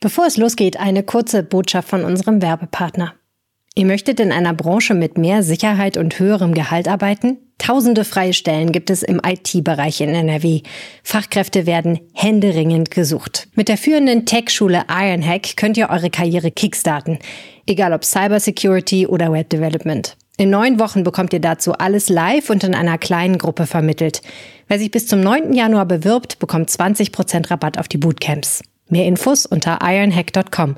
Bevor 0.00 0.26
es 0.26 0.38
losgeht, 0.38 0.80
eine 0.80 1.02
kurze 1.02 1.42
Botschaft 1.42 1.88
von 1.88 2.04
unserem 2.04 2.40
Werbepartner. 2.40 3.12
Ihr 3.74 3.84
möchtet 3.84 4.18
in 4.18 4.32
einer 4.32 4.54
Branche 4.54 4.94
mit 4.94 5.18
mehr 5.18 5.42
Sicherheit 5.42 5.98
und 5.98 6.18
höherem 6.18 6.54
Gehalt 6.54 6.88
arbeiten? 6.88 7.36
Tausende 7.58 8.06
freie 8.06 8.32
Stellen 8.32 8.72
gibt 8.72 8.88
es 8.88 9.02
im 9.02 9.20
IT-Bereich 9.24 10.00
in 10.00 10.08
NRW. 10.08 10.62
Fachkräfte 11.04 11.66
werden 11.66 12.00
händeringend 12.14 12.90
gesucht. 12.90 13.48
Mit 13.54 13.68
der 13.68 13.76
führenden 13.76 14.24
Tech-Schule 14.24 14.84
Ironhack 14.88 15.58
könnt 15.58 15.76
ihr 15.76 15.90
eure 15.90 16.08
Karriere 16.08 16.50
kickstarten. 16.50 17.18
Egal 17.66 17.92
ob 17.92 18.04
Cybersecurity 18.04 19.06
oder 19.06 19.30
Web 19.30 19.50
Development. 19.50 20.16
In 20.38 20.48
neun 20.48 20.80
Wochen 20.80 21.04
bekommt 21.04 21.34
ihr 21.34 21.40
dazu 21.40 21.74
alles 21.74 22.08
live 22.08 22.48
und 22.48 22.64
in 22.64 22.74
einer 22.74 22.96
kleinen 22.96 23.36
Gruppe 23.36 23.66
vermittelt. 23.66 24.22
Wer 24.66 24.78
sich 24.78 24.90
bis 24.90 25.06
zum 25.06 25.20
9. 25.20 25.52
Januar 25.52 25.84
bewirbt, 25.84 26.38
bekommt 26.38 26.70
20% 26.70 27.50
Rabatt 27.50 27.76
auf 27.76 27.88
die 27.88 27.98
Bootcamps. 27.98 28.62
Mehr 28.90 29.06
Infos 29.06 29.46
unter 29.46 29.78
ironhack.com. 29.82 30.76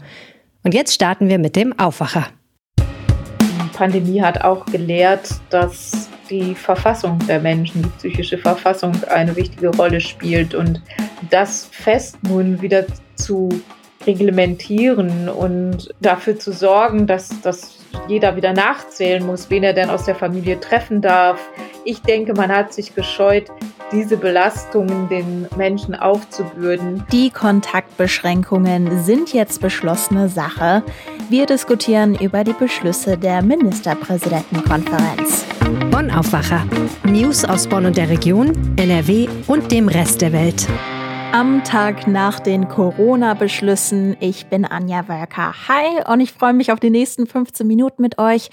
Und 0.63 0.75
jetzt 0.75 0.95
starten 0.95 1.29
wir 1.29 1.39
mit 1.39 1.57
dem 1.57 1.79
Aufwacher. 1.79 2.29
Die 2.79 3.77
Pandemie 3.77 4.23
hat 4.23 4.45
auch 4.45 4.67
gelehrt, 4.67 5.31
dass 5.51 6.09
die 6.31 6.55
Verfassung 6.55 7.19
der 7.27 7.41
Menschen, 7.41 7.83
die 7.83 7.89
psychische 7.99 8.39
Verfassung 8.39 8.93
eine 9.09 9.35
wichtige 9.37 9.69
Rolle 9.69 10.01
spielt 10.01 10.55
und 10.55 10.81
das 11.31 11.67
fest 11.67 12.19
nun 12.23 12.63
wieder 12.63 12.87
zu 13.17 13.49
reglementieren 14.07 15.29
und 15.29 15.95
dafür 16.01 16.39
zu 16.39 16.53
sorgen, 16.53 17.07
dass, 17.07 17.41
dass 17.43 17.79
jeder 18.09 18.37
wieder 18.37 18.53
nachzählen 18.53 19.25
muss, 19.25 19.51
wen 19.51 19.63
er 19.63 19.73
denn 19.73 19.91
aus 19.91 20.05
der 20.05 20.15
Familie 20.15 20.59
treffen 20.61 21.01
darf. 21.01 21.41
Ich 21.85 22.01
denke, 22.03 22.35
man 22.35 22.51
hat 22.51 22.73
sich 22.73 22.95
gescheut, 22.95 23.51
diese 23.93 24.17
Belastungen 24.17 25.09
den 25.09 25.47
Menschen 25.57 25.95
aufzubürden. 25.95 27.05
Die 27.13 27.31
Kontaktbeschränkungen 27.31 29.05
sind 29.05 29.33
jetzt 29.33 29.61
beschlossene 29.61 30.29
Sache. 30.29 30.83
Wir 31.29 31.47
diskutieren 31.47 32.15
über 32.15 32.45
die 32.45 32.55
Beschlüsse 32.55 33.17
der 33.17 33.43
Ministerpräsidentenkonferenz. 33.43 35.45
Bonn 35.91 36.11
Aufwacher. 36.11 36.65
News 37.05 37.45
aus 37.45 37.67
Bonn 37.67 37.87
und 37.87 37.97
der 37.97 38.09
Region, 38.09 38.53
NRW 38.77 39.29
und 39.47 39.71
dem 39.71 39.89
Rest 39.89 40.23
der 40.23 40.33
Welt. 40.33 40.67
Am 41.33 41.65
Tag 41.65 42.07
nach 42.07 42.41
den 42.41 42.69
Corona-Beschlüssen. 42.69 44.19
Ich 44.21 44.49
bin 44.49 44.67
Anja 44.67 45.09
Wölker. 45.09 45.55
Hi 45.67 46.05
und 46.07 46.21
ich 46.21 46.31
freue 46.31 46.53
mich 46.53 46.71
auf 46.71 46.79
die 46.79 46.91
nächsten 46.91 47.27
15 47.27 47.67
Minuten 47.67 48.03
mit 48.03 48.19
euch. 48.19 48.51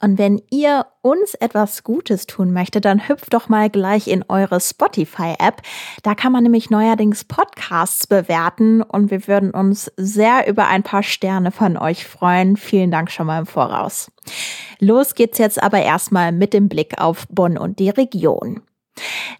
Und 0.00 0.16
wenn 0.16 0.40
ihr 0.50 0.86
uns 1.02 1.34
etwas 1.34 1.84
Gutes 1.84 2.24
tun 2.26 2.54
möchtet, 2.54 2.86
dann 2.86 3.06
hüpft 3.06 3.34
doch 3.34 3.50
mal 3.50 3.68
gleich 3.68 4.08
in 4.08 4.24
eure 4.30 4.60
Spotify-App. 4.60 5.60
Da 6.02 6.14
kann 6.14 6.32
man 6.32 6.44
nämlich 6.44 6.70
neuerdings 6.70 7.24
Podcasts 7.24 8.06
bewerten 8.06 8.80
und 8.80 9.10
wir 9.10 9.28
würden 9.28 9.50
uns 9.50 9.92
sehr 9.98 10.48
über 10.48 10.68
ein 10.68 10.82
paar 10.82 11.02
Sterne 11.02 11.50
von 11.50 11.76
euch 11.76 12.06
freuen. 12.06 12.56
Vielen 12.56 12.90
Dank 12.90 13.10
schon 13.10 13.26
mal 13.26 13.40
im 13.40 13.46
Voraus. 13.46 14.10
Los 14.78 15.14
geht's 15.14 15.36
jetzt 15.36 15.62
aber 15.62 15.82
erstmal 15.82 16.32
mit 16.32 16.54
dem 16.54 16.70
Blick 16.70 16.98
auf 16.98 17.26
Bonn 17.28 17.58
und 17.58 17.78
die 17.78 17.90
Region. 17.90 18.62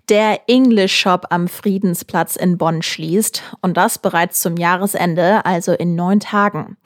Der 0.08 0.48
English 0.48 0.94
Shop 0.94 1.26
am 1.30 1.46
Friedensplatz 1.46 2.34
in 2.34 2.58
Bonn 2.58 2.82
schließt 2.82 3.56
und 3.60 3.76
das 3.76 3.98
bereits 3.98 4.40
zum 4.40 4.56
Jahresende, 4.56 5.44
also 5.46 5.72
in 5.72 5.94
neun 5.94 6.18
Tagen. 6.18 6.76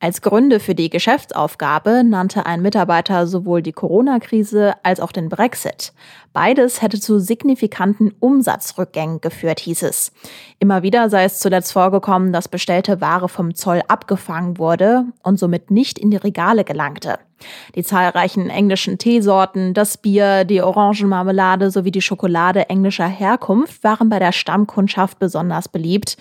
Als 0.00 0.22
Gründe 0.22 0.58
für 0.58 0.74
die 0.74 0.90
Geschäftsaufgabe 0.90 2.02
nannte 2.04 2.46
ein 2.46 2.62
Mitarbeiter 2.62 3.28
sowohl 3.28 3.62
die 3.62 3.72
Corona-Krise 3.72 4.74
als 4.82 4.98
auch 4.98 5.12
den 5.12 5.28
Brexit. 5.28 5.92
Beides 6.32 6.82
hätte 6.82 7.00
zu 7.00 7.20
signifikanten 7.20 8.12
Umsatzrückgängen 8.18 9.20
geführt, 9.20 9.60
hieß 9.60 9.84
es. 9.84 10.12
Immer 10.58 10.82
wieder 10.82 11.08
sei 11.10 11.24
es 11.24 11.38
zuletzt 11.38 11.72
vorgekommen, 11.72 12.32
dass 12.32 12.48
bestellte 12.48 13.00
Ware 13.00 13.28
vom 13.28 13.54
Zoll 13.54 13.82
abgefangen 13.86 14.58
wurde 14.58 15.04
und 15.22 15.38
somit 15.38 15.70
nicht 15.70 15.98
in 15.98 16.10
die 16.10 16.16
Regale 16.16 16.64
gelangte. 16.64 17.18
Die 17.74 17.82
zahlreichen 17.82 18.50
englischen 18.50 18.98
Teesorten, 18.98 19.74
das 19.74 19.98
Bier, 19.98 20.44
die 20.44 20.62
Orangenmarmelade 20.62 21.70
sowie 21.70 21.90
die 21.90 22.02
Schokolade 22.02 22.68
englischer 22.68 23.08
Herkunft 23.08 23.82
waren 23.84 24.08
bei 24.08 24.18
der 24.18 24.32
Stammkundschaft 24.32 25.18
besonders 25.18 25.68
beliebt. 25.68 26.16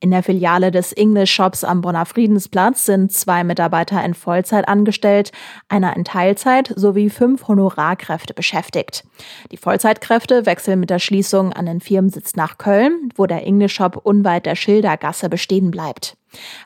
In 0.00 0.10
der 0.10 0.24
Filiale 0.24 0.72
des 0.72 0.92
English 0.92 1.32
Shops 1.32 1.62
am 1.62 1.80
Bonner 1.80 2.06
Friedensplatz 2.06 2.86
sind 2.86 3.12
zwei 3.12 3.44
Mitarbeiter 3.44 4.04
in 4.04 4.14
Vollzeit 4.14 4.66
angestellt, 4.66 5.30
einer 5.68 5.96
in 5.96 6.04
Teilzeit 6.04 6.72
sowie 6.74 7.08
fünf 7.08 7.46
Honorarkräfte 7.46 8.34
beschäftigt. 8.34 9.04
Die 9.52 9.56
Vollzeitkräfte 9.56 10.44
wechseln 10.44 10.80
mit 10.80 10.90
der 10.90 10.98
Schließung 10.98 11.52
an 11.52 11.66
den 11.66 11.80
Firmensitz 11.80 12.34
nach 12.34 12.58
Köln, 12.58 13.10
wo 13.14 13.26
der 13.26 13.46
English 13.46 13.74
Shop 13.74 14.00
unweit 14.02 14.44
der 14.44 14.56
Schildergasse 14.56 15.28
bestehen 15.28 15.70
bleibt. 15.70 16.16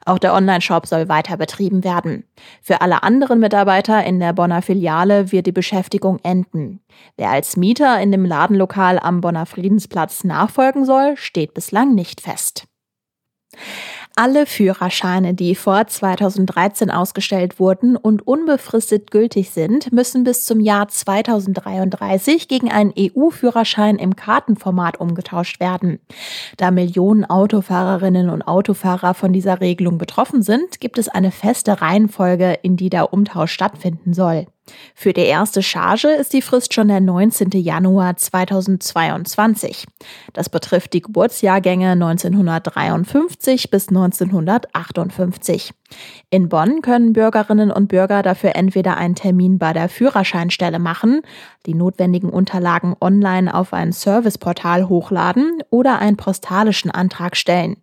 Auch 0.05 0.19
der 0.19 0.35
Online-Shop 0.35 0.87
soll 0.87 1.09
weiter 1.09 1.37
betrieben 1.37 1.85
werden. 1.85 2.25
Für 2.63 2.81
alle 2.81 3.03
anderen 3.03 3.41
Mitarbeiter 3.41 4.05
in 4.05 4.21
der 4.21 4.33
Bonner 4.33 4.63
Filiale 4.63 5.33
wird 5.33 5.47
die 5.47 5.53
Beschäftigung 5.53 6.19
enden. 6.23 6.81
Wer 7.17 7.31
als 7.31 7.57
Mieter 7.57 8.01
in 8.01 8.13
dem 8.13 8.25
Ladenlokal 8.25 8.99
am 8.99 9.21
Bonner 9.21 9.47
Friedensplatz 9.47 10.25
nachfolgen 10.25 10.85
soll, 10.85 11.17
steht 11.17 11.55
bislang 11.55 11.95
nicht 11.95 12.21
fest. 12.21 12.67
Alle 14.19 14.47
Führerscheine, 14.47 15.35
die 15.35 15.55
vor 15.55 15.87
2013 15.87 16.91
ausgestellt 16.91 17.61
wurden 17.61 17.97
und 17.97 18.27
unbefristet 18.27 19.11
gültig 19.11 19.51
sind, 19.51 19.93
müssen 19.93 20.25
bis 20.25 20.47
zum 20.47 20.59
Jahr 20.59 20.89
2033 20.89 22.49
gegen 22.49 22.73
einen 22.73 22.95
EU-Führerschein 22.99 23.99
im 23.99 24.17
Kartenformat 24.17 25.01
umgetauscht 25.01 25.61
werden. 25.61 26.01
Da 26.57 26.71
Millionen 26.71 27.27
Autofahrerinnen 27.27 28.31
und 28.31 28.41
Autofahrer 28.41 29.13
von 29.13 29.35
dieser 29.35 29.61
Regelung 29.61 29.99
betroffen 29.99 30.41
sind, 30.41 30.81
gibt 30.81 30.97
es 30.97 31.09
eine 31.09 31.31
feste 31.31 31.83
Reihenfolge, 31.83 32.59
in 32.63 32.79
die 32.79 32.89
der 32.89 33.13
Umtausch 33.13 33.53
stattfinden 33.53 34.15
soll. 34.15 34.47
Für 34.95 35.13
die 35.13 35.23
erste 35.23 35.63
Charge 35.63 36.09
ist 36.09 36.33
die 36.33 36.43
Frist 36.43 36.75
schon 36.75 36.89
der 36.89 37.01
19. 37.01 37.51
Januar 37.51 38.17
2022. 38.17 39.87
Das 40.33 40.49
betrifft 40.49 40.93
die 40.93 41.03
Geburtsjahrgänge 41.03 41.93
1953 41.93 43.71
bis 43.71 43.89
1958. 43.89 45.73
In 46.31 46.49
Bonn 46.49 46.83
können 46.83 47.13
Bürgerinnen 47.13 47.71
und 47.71 47.89
Bürger 47.89 48.23
dafür 48.23 48.57
entweder 48.57 48.97
einen 48.97 49.15
Termin 49.15 49.59
bei 49.59 49.73
der 49.73 49.89
Führerscheinstelle 49.89 50.79
machen, 50.79 51.23
die 51.67 51.75
notwendigen 51.75 52.31
Unterlagen 52.31 52.97
online 53.01 53.55
auf 53.55 53.73
ein 53.73 53.93
Serviceportal 53.93 54.89
hochladen 54.89 55.63
oder 55.71 55.99
einen 55.99 56.17
postalischen 56.17 56.91
Antrag 56.91 57.37
stellen. 57.37 57.77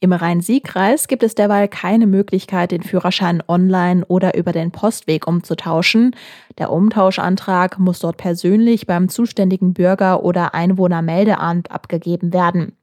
Im 0.00 0.12
Rhein-Sieg-Kreis 0.12 1.06
gibt 1.06 1.22
es 1.22 1.34
derweil 1.34 1.68
keine 1.68 2.06
Möglichkeit, 2.06 2.72
den 2.72 2.82
Führerschein 2.82 3.42
online 3.46 4.04
oder 4.06 4.36
über 4.36 4.52
den 4.52 4.70
Postweg 4.70 5.26
umzutauschen. 5.26 6.16
Der 6.58 6.72
Umtauschantrag 6.72 7.78
muss 7.78 8.00
dort 8.00 8.16
persönlich 8.16 8.86
beim 8.86 9.08
zuständigen 9.08 9.74
Bürger- 9.74 10.24
oder 10.24 10.54
Einwohnermeldeamt 10.54 11.70
abgegeben 11.70 12.32
werden. 12.32 12.76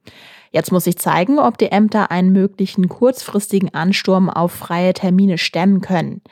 Jetzt 0.52 0.72
muss 0.72 0.84
sich 0.84 0.98
zeigen, 0.98 1.38
ob 1.38 1.58
die 1.58 1.70
Ämter 1.70 2.10
einen 2.10 2.32
möglichen 2.32 2.88
kurzfristigen 2.88 3.72
Ansturm 3.72 4.28
auf 4.28 4.50
freie 4.50 4.92
Termine 4.94 5.38
stemmen 5.38 5.80
können. 5.80 6.22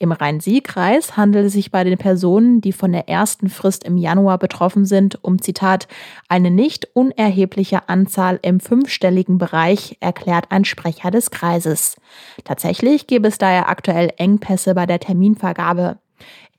Im 0.00 0.10
Rhein-Sieg-Kreis 0.10 1.16
handelt 1.16 1.46
es 1.46 1.52
sich 1.52 1.70
bei 1.70 1.84
den 1.84 1.98
Personen, 1.98 2.60
die 2.60 2.72
von 2.72 2.92
der 2.92 3.08
ersten 3.08 3.48
Frist 3.48 3.84
im 3.84 3.96
Januar 3.96 4.38
betroffen 4.38 4.84
sind, 4.84 5.22
um 5.22 5.40
Zitat 5.40 5.88
eine 6.28 6.50
nicht 6.50 6.88
unerhebliche 6.94 7.88
Anzahl 7.88 8.38
im 8.42 8.60
fünfstelligen 8.60 9.38
Bereich, 9.38 9.96
erklärt 10.00 10.50
ein 10.50 10.64
Sprecher 10.64 11.10
des 11.10 11.30
Kreises. 11.30 11.96
Tatsächlich 12.44 13.06
gäbe 13.06 13.28
es 13.28 13.38
daher 13.38 13.68
aktuell 13.68 14.12
Engpässe 14.16 14.74
bei 14.74 14.86
der 14.86 15.00
Terminvergabe. 15.00 15.98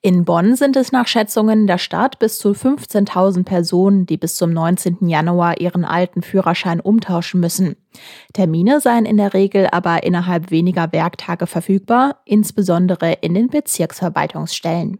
In 0.02 0.24
Bonn 0.24 0.56
sind 0.56 0.78
es 0.78 0.94
nach 0.94 1.08
Schätzungen 1.08 1.68
der 1.68 1.78
Stadt 1.78 2.20
bis 2.20 2.40
zu 2.40 2.52
15.000 2.52 3.44
Personen, 3.44 4.06
die 4.06 4.16
bis 4.16 4.36
zum 4.36 4.52
19. 4.52 5.10
Januar 5.10 5.60
ihren 5.60 5.84
alten 5.84 6.22
Führerschein 6.22 6.80
umtauschen 6.80 7.42
müssen. 7.42 7.76
Termine 8.34 8.80
seien 8.80 9.06
in 9.06 9.18
der 9.18 9.34
Regel 9.34 9.68
aber 9.74 10.04
innerhalb 10.04 10.52
weniger 10.52 10.94
Werktage 10.94 11.48
verfügbar, 11.48 12.22
insbesondere 12.24 13.12
in 13.12 13.34
den 13.34 13.50
Bezirksverwaltungsstellen. 13.50 15.00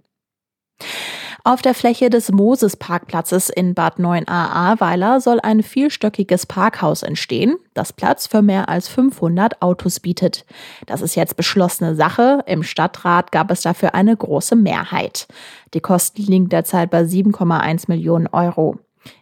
Auf 1.44 1.62
der 1.62 1.74
Fläche 1.74 2.10
des 2.10 2.32
Moses-Parkplatzes 2.32 3.50
in 3.50 3.74
Bad 3.74 3.98
9a 3.98 4.28
Ahrweiler 4.28 5.22
soll 5.22 5.40
ein 5.40 5.64
vielstöckiges 5.64 6.46
Parkhaus 6.46 7.02
entstehen, 7.02 7.56
das 7.74 7.94
Platz 7.94 8.28
für 8.28 8.42
mehr 8.42 8.68
als 8.68 8.90
500 8.90 9.62
Autos 9.62 10.02
bietet. 10.02 10.46
Das 10.86 11.02
ist 11.02 11.16
jetzt 11.16 11.38
beschlossene 11.38 11.96
Sache. 11.96 12.44
Im 12.46 12.64
Stadtrat 12.64 13.32
gab 13.32 13.52
es 13.52 13.62
dafür 13.62 13.96
eine 13.96 14.16
große 14.16 14.56
Mehrheit. 14.56 15.28
Die 15.74 15.80
Kosten 15.80 16.24
liegen 16.24 16.50
derzeit 16.50 16.90
bei 16.90 17.04
7,1 17.04 17.86
Millionen 17.88 18.28
Euro. 18.28 18.78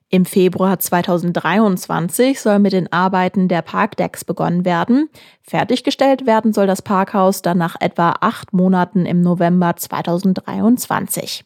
Im 0.10 0.26
Februar 0.26 0.80
2023 0.80 2.40
soll 2.40 2.60
mit 2.60 2.72
den 2.72 2.92
Arbeiten 2.92 3.50
der 3.50 3.62
Parkdecks 3.62 4.24
begonnen 4.24 4.64
werden. 4.64 5.10
Fertiggestellt 5.42 6.26
werden 6.26 6.54
soll 6.54 6.66
das 6.66 6.82
Parkhaus 6.82 7.42
dann 7.42 7.58
nach 7.58 7.76
etwa 7.80 8.16
acht 8.22 8.54
Monaten 8.54 9.06
im 9.06 9.22
November 9.22 9.76
2023. 9.76 11.44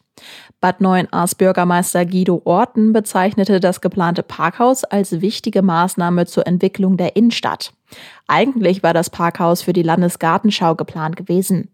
Bad 0.62 0.80
Neuenahrs 0.80 1.34
Bürgermeister 1.34 2.06
Guido 2.06 2.40
Orten 2.44 2.92
bezeichnete 2.92 3.58
das 3.58 3.80
geplante 3.80 4.22
Parkhaus 4.22 4.84
als 4.84 5.20
wichtige 5.20 5.60
Maßnahme 5.60 6.24
zur 6.26 6.46
Entwicklung 6.46 6.96
der 6.96 7.16
Innenstadt. 7.16 7.72
Eigentlich 8.28 8.84
war 8.84 8.94
das 8.94 9.10
Parkhaus 9.10 9.60
für 9.62 9.72
die 9.72 9.82
Landesgartenschau 9.82 10.76
geplant 10.76 11.16
gewesen. 11.16 11.68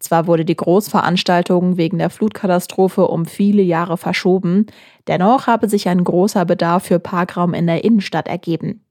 Zwar 0.00 0.26
wurde 0.26 0.44
die 0.44 0.56
Großveranstaltung 0.56 1.76
wegen 1.76 1.98
der 1.98 2.10
Flutkatastrophe 2.10 3.06
um 3.06 3.26
viele 3.26 3.62
Jahre 3.62 3.96
verschoben, 3.96 4.66
dennoch 5.06 5.46
habe 5.46 5.68
sich 5.68 5.88
ein 5.88 6.02
großer 6.02 6.44
Bedarf 6.44 6.86
für 6.86 6.98
Parkraum 6.98 7.54
in 7.54 7.68
der 7.68 7.84
Innenstadt 7.84 8.26
ergeben. 8.26 8.84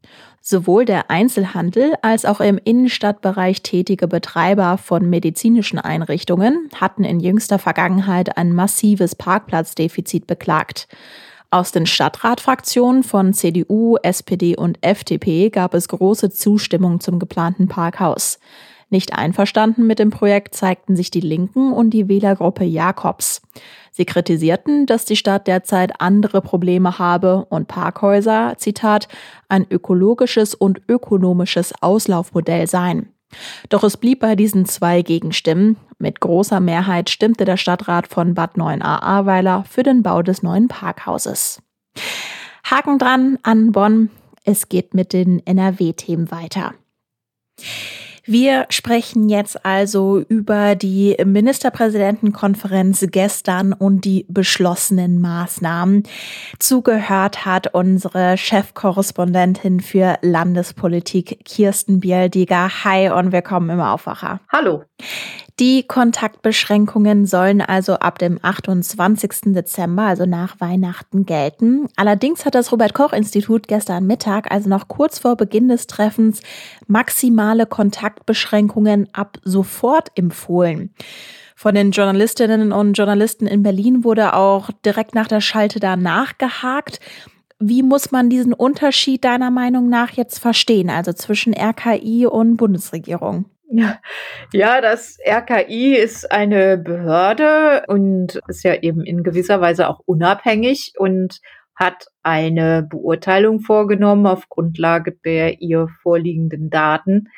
Sowohl 0.44 0.86
der 0.86 1.12
Einzelhandel 1.12 1.94
als 2.02 2.26
auch 2.26 2.40
im 2.40 2.58
Innenstadtbereich 2.58 3.62
tätige 3.62 4.08
Betreiber 4.08 4.80
von 4.80 5.08
medizinischen 5.08 5.78
Einrichtungen 5.78 6.70
hatten 6.76 7.04
in 7.04 7.20
jüngster 7.20 7.60
Vergangenheit 7.60 8.38
ein 8.38 8.52
massives 8.52 9.14
Parkplatzdefizit 9.14 10.26
beklagt. 10.26 10.88
Aus 11.52 11.72
den 11.72 11.86
Stadtratfraktionen 11.86 13.04
von 13.04 13.34
CDU, 13.34 13.98
SPD 14.02 14.56
und 14.58 14.80
FDP 14.82 15.52
gab 15.52 15.76
es 15.76 15.88
große 15.88 16.32
Zustimmung 16.32 17.02
zum 17.02 17.20
geplanten 17.20 17.68
Parkhaus. 17.68 18.40
Nicht 18.92 19.18
einverstanden 19.18 19.88
mit 19.88 20.00
dem 20.00 20.10
Projekt 20.10 20.54
zeigten 20.54 20.98
sich 20.98 21.10
die 21.10 21.22
Linken 21.22 21.72
und 21.72 21.92
die 21.92 22.10
Wählergruppe 22.10 22.66
Jakobs. 22.66 23.42
Sie 23.90 24.04
kritisierten, 24.04 24.86
dass 24.86 25.06
die 25.06 25.16
Stadt 25.16 25.48
derzeit 25.48 26.02
andere 26.02 26.42
Probleme 26.42 27.00
habe 27.00 27.46
und 27.50 27.70
Parkhäuser, 27.70 28.56
Zitat, 28.58 29.08
ein 29.48 29.66
ökologisches 29.70 30.54
und 30.54 30.82
ökonomisches 30.90 31.74
Auslaufmodell 31.82 32.68
seien. 32.68 33.14
Doch 33.70 33.86
es 33.86 33.96
blieb 33.96 34.20
bei 34.20 34.36
diesen 34.36 34.66
zwei 34.66 35.02
Gegenstimmen. 35.04 35.78
Mit 35.98 36.20
großer 36.20 36.60
Mehrheit 36.60 37.10
stimmte 37.10 37.46
der 37.46 37.56
Stadtrat 37.56 38.08
von 38.08 38.34
Bad 38.34 38.56
9a-Ahrweiler 38.58 39.64
für 39.70 39.84
den 39.84 40.04
Bau 40.04 40.22
des 40.22 40.44
neuen 40.44 40.68
Parkhauses. 40.68 41.62
Haken 42.66 43.00
dran 43.00 43.40
an 43.44 43.72
Bonn. 43.72 44.10
Es 44.44 44.68
geht 44.68 44.94
mit 44.94 45.14
den 45.14 45.46
NRW-Themen 45.46 46.30
weiter. 46.30 46.74
Wir 48.24 48.68
sprechen 48.70 49.30
jetzt 49.30 49.66
also 49.66 50.20
über 50.20 50.76
die 50.76 51.18
Ministerpräsidentenkonferenz 51.24 53.08
gestern 53.10 53.74
und 53.74 54.06
die 54.06 54.28
beschlossenen 54.30 55.20
Maßnahmen. 55.20 56.04
Zugehört 56.60 57.46
hat 57.46 57.74
unsere 57.74 58.38
Chefkorrespondentin 58.38 59.80
für 59.80 60.20
Landespolitik 60.22 61.44
Kirsten 61.46 62.00
Bialdiger. 62.00 62.84
Hi 62.84 63.10
und 63.10 63.32
willkommen 63.32 63.72
im 63.72 63.80
Aufwacher. 63.80 64.40
Hallo. 64.52 64.84
Die 65.60 65.84
Kontaktbeschränkungen 65.84 67.26
sollen 67.26 67.62
also 67.62 67.96
ab 67.96 68.18
dem 68.20 68.40
28. 68.42 69.54
Dezember, 69.54 70.04
also 70.04 70.26
nach 70.26 70.60
Weihnachten, 70.60 71.26
gelten. 71.26 71.88
Allerdings 71.96 72.46
hat 72.46 72.56
das 72.56 72.72
Robert 72.72 72.94
Koch 72.94 73.14
Institut 73.14 73.68
gestern 73.68 74.08
Mittag, 74.08 74.52
also 74.52 74.70
noch 74.70 74.88
kurz 74.88 75.20
vor 75.20 75.36
Beginn 75.36 75.68
des 75.68 75.88
Treffens, 75.88 76.42
maximale 76.88 77.66
Kontaktbeschränkungen 77.66 79.10
ab 79.14 79.38
sofort 79.44 80.10
empfohlen. 80.16 80.94
Von 81.56 81.76
den 81.76 81.92
Journalistinnen 81.92 82.72
und 82.72 82.94
Journalisten 82.94 83.46
in 83.46 83.62
Berlin 83.62 84.04
wurde 84.04 84.34
auch 84.34 84.72
direkt 84.84 85.14
nach 85.14 85.28
der 85.28 85.42
Schalte 85.42 85.80
da 85.80 85.96
nachgehakt. 85.96 87.00
Wie 87.60 87.84
muss 87.84 88.12
man 88.12 88.32
diesen 88.32 88.54
Unterschied 88.54 89.24
deiner 89.24 89.52
Meinung 89.52 89.88
nach 89.88 90.10
jetzt 90.10 90.40
verstehen, 90.40 90.90
also 90.90 91.14
zwischen 91.14 91.54
RKI 91.54 92.26
und 92.26 92.58
Bundesregierung? 92.58 93.46
Ja, 94.54 94.82
das 94.82 95.18
RKI 95.26 95.96
ist 95.96 96.32
eine 96.32 96.78
Behörde 96.78 97.84
und 97.88 98.42
ist 98.48 98.64
ja 98.64 98.76
eben 98.76 99.04
in 99.06 99.24
gewisser 99.24 99.62
Weise 99.62 99.88
auch 99.88 100.02
unabhängig 100.06 100.94
und 100.98 101.40
hat 101.76 102.08
eine 102.22 102.84
Beurteilung 102.84 103.62
vorgenommen 103.62 104.28
auf 104.28 104.50
Grundlage 104.50 105.14
der 105.14 105.62
ihr 105.62 105.88
vorliegenden 106.04 106.70
Daten 106.70 107.30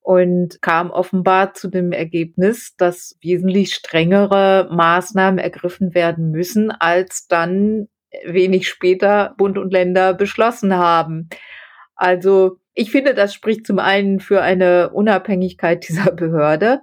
und 0.00 0.62
kam 0.62 0.90
offenbar 0.90 1.54
zu 1.54 1.68
dem 1.68 1.92
Ergebnis, 1.92 2.76
dass 2.76 3.16
wesentlich 3.20 3.74
strengere 3.74 4.68
Maßnahmen 4.70 5.38
ergriffen 5.38 5.94
werden 5.94 6.30
müssen, 6.30 6.70
als 6.70 7.26
dann 7.28 7.88
wenig 8.24 8.68
später 8.68 9.34
Bund 9.36 9.58
und 9.58 9.72
Länder 9.72 10.14
beschlossen 10.14 10.74
haben. 10.74 11.28
Also 11.94 12.58
ich 12.78 12.92
finde, 12.92 13.12
das 13.12 13.34
spricht 13.34 13.66
zum 13.66 13.80
einen 13.80 14.20
für 14.20 14.40
eine 14.40 14.90
Unabhängigkeit 14.90 15.84
dieser 15.88 16.12
Behörde, 16.12 16.80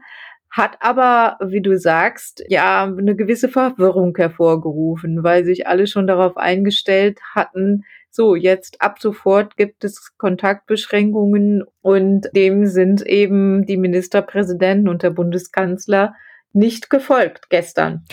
hat 0.52 0.78
aber, 0.80 1.38
wie 1.42 1.62
du 1.62 1.78
sagst, 1.78 2.44
ja, 2.48 2.84
eine 2.84 3.16
gewisse 3.16 3.50
Verwirrung 3.50 4.16
hervorgerufen, 4.16 5.24
weil 5.24 5.44
sich 5.44 5.68
alle 5.68 5.88
schon 5.88 6.08
darauf 6.08 6.38
eingestellt 6.38 7.20
hatten, 7.34 7.84
so, 8.10 8.36
jetzt 8.36 8.82
ab 8.82 9.00
sofort 9.02 9.58
gibt 9.58 9.84
es 9.84 10.18
Kontaktbeschränkungen 10.18 11.64
und 11.82 12.30
dem 12.34 12.66
sind 12.66 13.06
eben 13.06 13.66
die 13.66 13.76
Ministerpräsidenten 13.76 14.88
und 14.88 15.04
der 15.04 15.10
Bundeskanzler 15.10 16.16
nicht 16.54 16.90
gefolgt 16.90 17.50
gestern. 17.50 18.06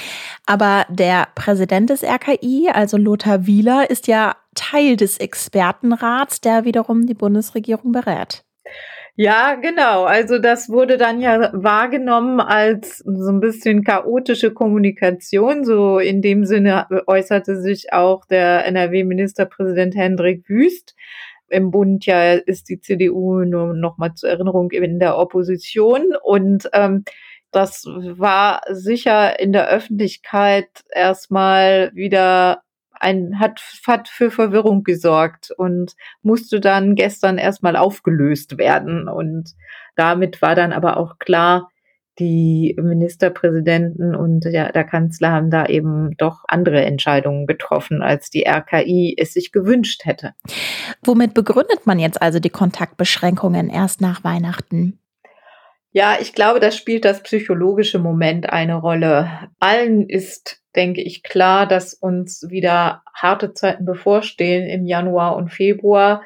Aber 0.44 0.86
der 0.90 1.28
Präsident 1.36 1.90
des 1.90 2.02
RKI, 2.02 2.70
also 2.72 2.96
Lothar 2.96 3.46
Wieler, 3.46 3.88
ist 3.90 4.08
ja 4.08 4.34
Teil 4.54 4.96
des 4.96 5.18
Expertenrats, 5.18 6.40
der 6.40 6.64
wiederum 6.64 7.06
die 7.06 7.14
Bundesregierung 7.14 7.92
berät. 7.92 8.44
Ja, 9.14 9.56
genau. 9.56 10.04
Also 10.04 10.38
das 10.38 10.70
wurde 10.70 10.96
dann 10.96 11.20
ja 11.20 11.50
wahrgenommen 11.52 12.40
als 12.40 12.98
so 12.98 13.30
ein 13.30 13.40
bisschen 13.40 13.84
chaotische 13.84 14.52
Kommunikation. 14.54 15.64
So 15.64 15.98
in 15.98 16.22
dem 16.22 16.46
Sinne 16.46 16.86
äußerte 17.06 17.60
sich 17.60 17.92
auch 17.92 18.24
der 18.24 18.64
NRW-Ministerpräsident 18.66 19.94
Hendrik 19.94 20.48
Wüst. 20.48 20.94
Im 21.48 21.70
Bund 21.70 22.06
ja 22.06 22.32
ist 22.32 22.70
die 22.70 22.80
CDU 22.80 23.44
nur 23.44 23.74
noch 23.74 23.98
mal 23.98 24.14
zur 24.14 24.30
Erinnerung 24.30 24.70
in 24.70 24.98
der 24.98 25.18
Opposition 25.18 26.14
und 26.22 26.70
ähm, 26.72 27.04
das 27.50 27.84
war 27.84 28.62
sicher 28.70 29.38
in 29.38 29.52
der 29.52 29.68
Öffentlichkeit 29.68 30.68
erstmal 30.90 31.90
wieder 31.94 32.62
ein, 33.02 33.38
hat, 33.38 33.60
hat 33.86 34.08
für 34.08 34.30
Verwirrung 34.30 34.84
gesorgt 34.84 35.50
und 35.56 35.94
musste 36.22 36.60
dann 36.60 36.94
gestern 36.94 37.38
erstmal 37.38 37.76
aufgelöst 37.76 38.58
werden. 38.58 39.08
Und 39.08 39.54
damit 39.96 40.40
war 40.42 40.54
dann 40.54 40.72
aber 40.72 40.96
auch 40.96 41.18
klar, 41.18 41.68
die 42.18 42.76
Ministerpräsidenten 42.78 44.14
und 44.14 44.44
der, 44.44 44.72
der 44.72 44.84
Kanzler 44.84 45.32
haben 45.32 45.50
da 45.50 45.66
eben 45.66 46.14
doch 46.18 46.44
andere 46.46 46.82
Entscheidungen 46.84 47.46
getroffen, 47.46 48.02
als 48.02 48.28
die 48.28 48.46
RKI 48.46 49.16
es 49.18 49.32
sich 49.32 49.50
gewünscht 49.50 50.04
hätte. 50.04 50.34
Womit 51.02 51.32
begründet 51.32 51.86
man 51.86 51.98
jetzt 51.98 52.20
also 52.20 52.38
die 52.38 52.50
Kontaktbeschränkungen 52.50 53.70
erst 53.70 54.00
nach 54.00 54.24
Weihnachten? 54.24 54.98
Ja, 55.92 56.16
ich 56.20 56.32
glaube, 56.32 56.60
das 56.60 56.76
spielt 56.76 57.04
das 57.04 57.22
psychologische 57.22 57.98
Moment 57.98 58.50
eine 58.50 58.76
Rolle. 58.76 59.30
Allen 59.60 60.08
ist, 60.08 60.61
denke 60.76 61.02
ich, 61.02 61.22
klar, 61.22 61.66
dass 61.66 61.94
uns 61.94 62.46
wieder 62.48 63.02
harte 63.14 63.54
Zeiten 63.54 63.84
bevorstehen 63.84 64.66
im 64.68 64.84
Januar 64.84 65.36
und 65.36 65.50
Februar. 65.50 66.22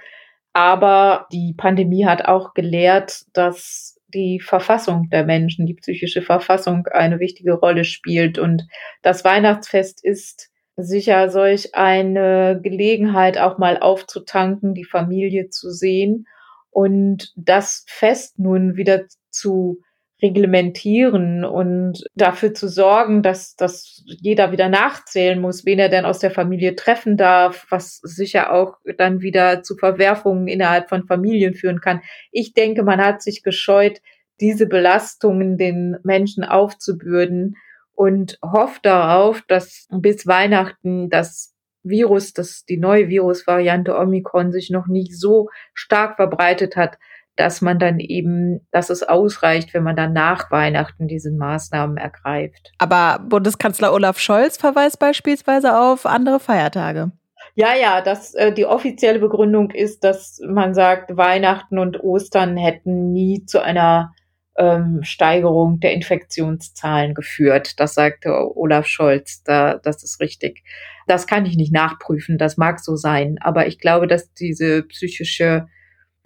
Aber 0.53 1.27
die 1.33 1.55
Pandemie 1.57 2.07
hat 2.07 2.27
auch 2.27 2.55
gelehrt, 2.55 3.25
dass 3.33 4.01
die 4.09 4.41
Verfassung 4.41 5.09
der 5.11 5.25
Menschen, 5.25 5.67
die 5.67 5.75
psychische 5.75 6.23
Verfassung 6.23 6.87
eine 6.87 7.19
wichtige 7.19 7.55
Rolle 7.55 7.85
spielt. 7.85 8.39
Und 8.39 8.67
das 9.03 9.25
Weihnachtsfest 9.25 10.05
ist 10.05 10.51
sicher 10.77 11.29
solch 11.31 11.75
eine 11.75 12.61
Gelegenheit, 12.63 13.39
auch 13.39 13.59
mal 13.59 13.79
aufzutanken, 13.79 14.75
die 14.75 14.85
Familie 14.85 15.49
zu 15.51 15.71
sehen 15.71 16.27
und 16.71 17.33
das 17.37 17.85
Fest 17.89 18.39
nun 18.39 18.77
wieder 18.77 19.05
zu 19.31 19.81
reglementieren 20.27 21.45
und 21.45 22.05
dafür 22.15 22.55
zu 22.55 22.69
sorgen, 22.69 23.23
dass, 23.23 23.57
dass 23.57 24.03
jeder 24.07 24.53
wieder 24.53 24.69
nachzählen 24.69 25.41
muss, 25.41 25.65
wen 25.65 25.79
er 25.79 25.89
denn 25.89 26.05
aus 26.05 26.19
der 26.19 26.31
Familie 26.31 26.75
treffen 26.75 27.17
darf, 27.17 27.67
was 27.71 28.01
sicher 28.03 28.53
auch 28.53 28.77
dann 28.99 29.21
wieder 29.21 29.63
zu 29.63 29.77
Verwerfungen 29.77 30.49
innerhalb 30.49 30.89
von 30.89 31.07
Familien 31.07 31.55
führen 31.55 31.81
kann. 31.81 32.01
Ich 32.33 32.53
denke, 32.55 32.83
man 32.83 33.01
hat 33.01 33.23
sich 33.23 33.43
gescheut, 33.43 34.01
diese 34.41 34.67
Belastungen 34.67 35.57
den 35.57 35.97
Menschen 36.03 36.45
aufzubürden 36.45 37.57
und 37.95 38.39
hofft 38.43 38.85
darauf, 38.85 39.43
dass 39.49 39.87
bis 39.91 40.27
Weihnachten 40.27 41.09
das 41.09 41.55
Virus, 41.83 42.33
dass 42.33 42.65
die 42.65 42.79
neue 42.79 43.09
Virusvariante 43.09 43.97
Omikron 43.97 44.51
sich 44.53 44.71
noch 44.71 44.89
nicht 44.89 45.19
so 45.19 45.49
stark 45.73 46.17
verbreitet 46.17 46.77
hat, 46.77 46.99
dass 47.37 47.61
man 47.61 47.79
dann 47.79 48.01
eben, 48.01 48.67
dass 48.71 48.91
es 48.91 49.03
ausreicht, 49.03 49.75
wenn 49.75 49.83
man 49.83 49.97
dann 49.97 50.13
nach 50.13 50.51
Weihnachten 50.51 51.07
diese 51.07 51.31
Maßnahmen 51.31 51.97
ergreift. 51.97 52.73
Aber 52.79 53.21
Bundeskanzler 53.29 53.93
Olaf 53.93 54.19
Scholz 54.19 54.57
verweist 54.57 54.99
beispielsweise 54.99 55.79
auf 55.79 56.07
andere 56.07 56.41
Feiertage. 56.41 57.13
Ja, 57.55 57.75
ja, 57.75 58.03
das, 58.03 58.35
äh, 58.35 58.53
die 58.53 58.67
offizielle 58.67 59.19
Begründung 59.19 59.71
ist, 59.71 60.05
dass 60.05 60.41
man 60.47 60.75
sagt, 60.75 61.17
Weihnachten 61.17 61.79
und 61.79 62.03
Ostern 62.03 62.57
hätten 62.57 63.13
nie 63.13 63.45
zu 63.47 63.63
einer 63.63 64.13
ähm, 64.59 65.01
Steigerung 65.03 65.81
der 65.81 65.93
Infektionszahlen 65.93 67.15
geführt. 67.15 67.79
Das 67.81 67.95
sagte 67.95 68.31
Olaf 68.57 68.87
Scholz, 68.87 69.43
da, 69.43 69.79
das 69.79 70.03
ist 70.03 70.21
richtig. 70.21 70.65
Das 71.07 71.27
kann 71.27 71.47
ich 71.47 71.57
nicht 71.57 71.73
nachprüfen, 71.73 72.37
das 72.37 72.57
mag 72.57 72.81
so 72.81 72.97
sein, 72.97 73.37
aber 73.41 73.67
ich 73.67 73.79
glaube, 73.79 74.07
dass 74.07 74.33
diese 74.35 74.83
psychische, 74.83 75.69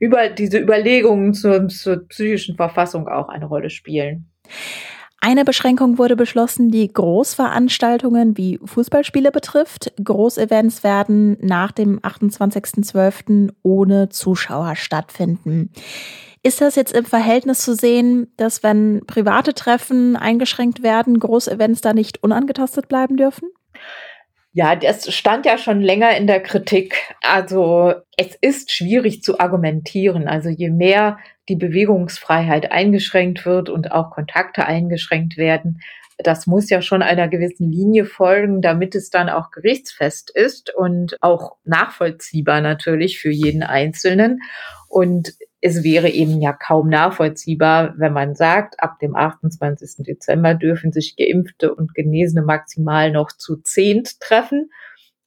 über, 0.01 0.29
diese 0.29 0.59
Überlegungen 0.59 1.35
zur, 1.35 1.69
zur 1.69 2.09
psychischen 2.09 2.57
Verfassung 2.57 3.07
auch 3.07 3.29
eine 3.29 3.47
Rolle 3.47 3.71
spielen. 3.71 4.31
Eine 5.23 5.45
Beschränkung 5.45 5.99
wurde 5.99 6.17
beschlossen, 6.17 6.71
die 6.71 6.91
Großveranstaltungen 6.91 8.39
wie 8.39 8.59
Fußballspiele 8.65 9.31
betrifft. 9.31 9.93
Großevents 10.03 10.83
werden 10.83 11.37
nach 11.43 11.73
dem 11.73 12.01
28.12. 12.01 13.53
ohne 13.63 14.09
Zuschauer 14.09 14.77
stattfinden. 14.77 15.71
Ist 16.43 16.63
das 16.63 16.75
jetzt 16.75 16.95
im 16.95 17.05
Verhältnis 17.05 17.59
zu 17.59 17.75
sehen, 17.75 18.33
dass 18.39 18.63
wenn 18.63 19.03
private 19.07 19.53
Treffen 19.53 20.17
eingeschränkt 20.17 20.83
werden, 20.83 21.21
Großevents 21.21 21.83
da 21.83 21.93
nicht 21.93 22.23
unangetastet 22.23 22.89
bleiben 22.89 23.19
dürfen? 23.19 23.51
Ja, 24.53 24.75
das 24.75 25.15
stand 25.15 25.47
ja 25.47 25.59
schon 25.59 25.81
länger 25.81 26.17
in 26.17 26.27
der 26.27 26.43
Kritik. 26.43 27.15
Also 27.23 27.95
es 28.17 28.35
ist 28.41 28.73
schwierig 28.73 29.23
zu 29.23 29.39
argumentieren. 29.39 30.27
Also 30.27 30.49
je 30.49 30.71
mehr 30.71 31.19
die 31.49 31.55
Bewegungsfreiheit 31.55 32.73
eingeschränkt 32.73 33.47
wird 33.47 33.69
und 33.69 33.93
auch 33.93 34.11
Kontakte 34.11 34.67
eingeschränkt 34.67 35.37
werden, 35.37 35.81
das 36.23 36.47
muss 36.47 36.69
ja 36.69 36.83
schon 36.83 37.03
einer 37.03 37.29
gewissen 37.29 37.71
Linie 37.71 38.05
folgen, 38.05 38.61
damit 38.61 38.95
es 38.95 39.11
dann 39.11 39.29
auch 39.29 39.51
gerichtsfest 39.51 40.31
ist 40.31 40.75
und 40.75 41.17
auch 41.21 41.57
nachvollziehbar 41.65 42.61
natürlich 42.61 43.21
für 43.21 43.31
jeden 43.31 43.63
Einzelnen. 43.63 44.41
Und 44.89 45.33
es 45.61 45.85
wäre 45.85 46.09
eben 46.09 46.41
ja 46.41 46.53
kaum 46.53 46.89
nachvollziehbar, 46.89 47.95
wenn 47.99 48.13
man 48.13 48.35
sagt, 48.35 48.83
ab 48.83 48.99
dem 49.01 49.15
28. 49.15 50.05
Dezember 50.07 50.55
dürfen 50.55 50.93
sich 50.93 51.17
Geimpfte 51.17 51.75
und 51.75 51.95
Genesene 51.95 52.43
maximal 52.43 53.11
noch 53.11 53.31
zu 53.33 53.57
zehnt 53.57 54.21
treffen. 54.21 54.71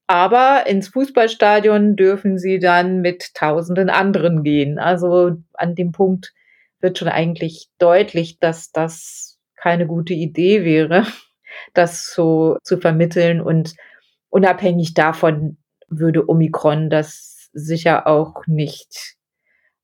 Aber 0.08 0.66
ins 0.68 0.90
Fußballstadion 0.90 1.96
dürfen 1.96 2.38
sie 2.38 2.60
dann 2.60 3.02
mit 3.02 3.34
tausenden 3.36 3.90
anderen 3.90 4.44
gehen. 4.44 4.80
Also 4.80 5.38
an 5.54 5.75
dem 5.75 5.92
Punkt 5.92 6.34
wird 6.80 6.98
schon 6.98 7.08
eigentlich 7.08 7.70
deutlich, 7.78 8.40
dass 8.40 8.72
das 8.72 9.40
keine 9.56 9.88
gute 9.88 10.13
Idee 10.13 10.66
wäre, 10.66 11.06
das 11.74 12.08
so 12.12 12.58
zu 12.63 12.80
vermitteln. 12.80 13.40
Und 13.40 13.75
unabhängig 14.30 14.96
davon 14.96 15.58
würde 15.88 16.28
Omikron 16.28 16.90
das 16.90 17.50
sicher 17.54 18.08
auch 18.08 18.48
nicht 18.48 19.16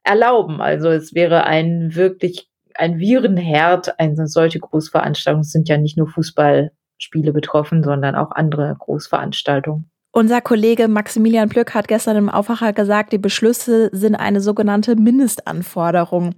erlauben. 0.03 0.61
Also 0.61 0.89
es 0.89 1.13
wäre 1.13 1.43
ein 1.43 1.95
wirklich 1.95 2.49
ein 2.75 2.99
Virenherd, 2.99 3.99
eine 3.99 4.27
solche 4.27 4.59
Großveranstaltung. 4.59 5.41
Es 5.41 5.51
sind 5.51 5.69
ja 5.69 5.77
nicht 5.77 5.97
nur 5.97 6.07
Fußballspiele 6.07 7.33
betroffen, 7.33 7.83
sondern 7.83 8.15
auch 8.15 8.31
andere 8.31 8.75
Großveranstaltungen. 8.79 9.89
Unser 10.11 10.41
Kollege 10.41 10.87
Maximilian 10.87 11.49
Plück 11.49 11.75
hat 11.75 11.87
gestern 11.87 12.17
im 12.17 12.29
Aufwacher 12.29 12.73
gesagt, 12.73 13.13
die 13.13 13.19
Beschlüsse 13.19 13.89
sind 13.91 14.15
eine 14.15 14.41
sogenannte 14.41 14.95
Mindestanforderung. 14.95 16.33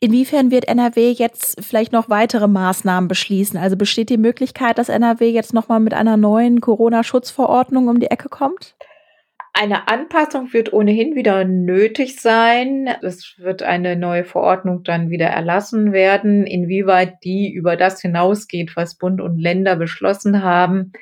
Inwiefern 0.00 0.50
wird 0.50 0.68
NRW 0.68 1.10
jetzt 1.10 1.62
vielleicht 1.64 1.92
noch 1.92 2.08
weitere 2.08 2.48
Maßnahmen 2.48 3.08
beschließen? 3.08 3.58
Also 3.58 3.76
besteht 3.76 4.10
die 4.10 4.18
Möglichkeit, 4.18 4.78
dass 4.78 4.88
NRW 4.88 5.30
jetzt 5.30 5.54
nochmal 5.54 5.80
mit 5.80 5.94
einer 5.94 6.16
neuen 6.16 6.60
Corona-Schutzverordnung 6.60 7.88
um 7.88 8.00
die 8.00 8.10
Ecke 8.10 8.28
kommt? 8.28 8.76
Eine 9.58 9.88
Anpassung 9.88 10.52
wird 10.52 10.74
ohnehin 10.74 11.14
wieder 11.14 11.46
nötig 11.46 12.20
sein. 12.20 12.90
Es 13.00 13.36
wird 13.38 13.62
eine 13.62 13.96
neue 13.96 14.24
Verordnung 14.24 14.82
dann 14.82 15.08
wieder 15.08 15.28
erlassen 15.28 15.94
werden. 15.94 16.46
Inwieweit 16.46 17.24
die 17.24 17.54
über 17.54 17.78
das 17.78 18.02
hinausgeht, 18.02 18.76
was 18.76 18.98
Bund 18.98 19.22
und 19.22 19.38
Länder 19.38 19.76
beschlossen 19.76 20.42
haben, 20.42 20.92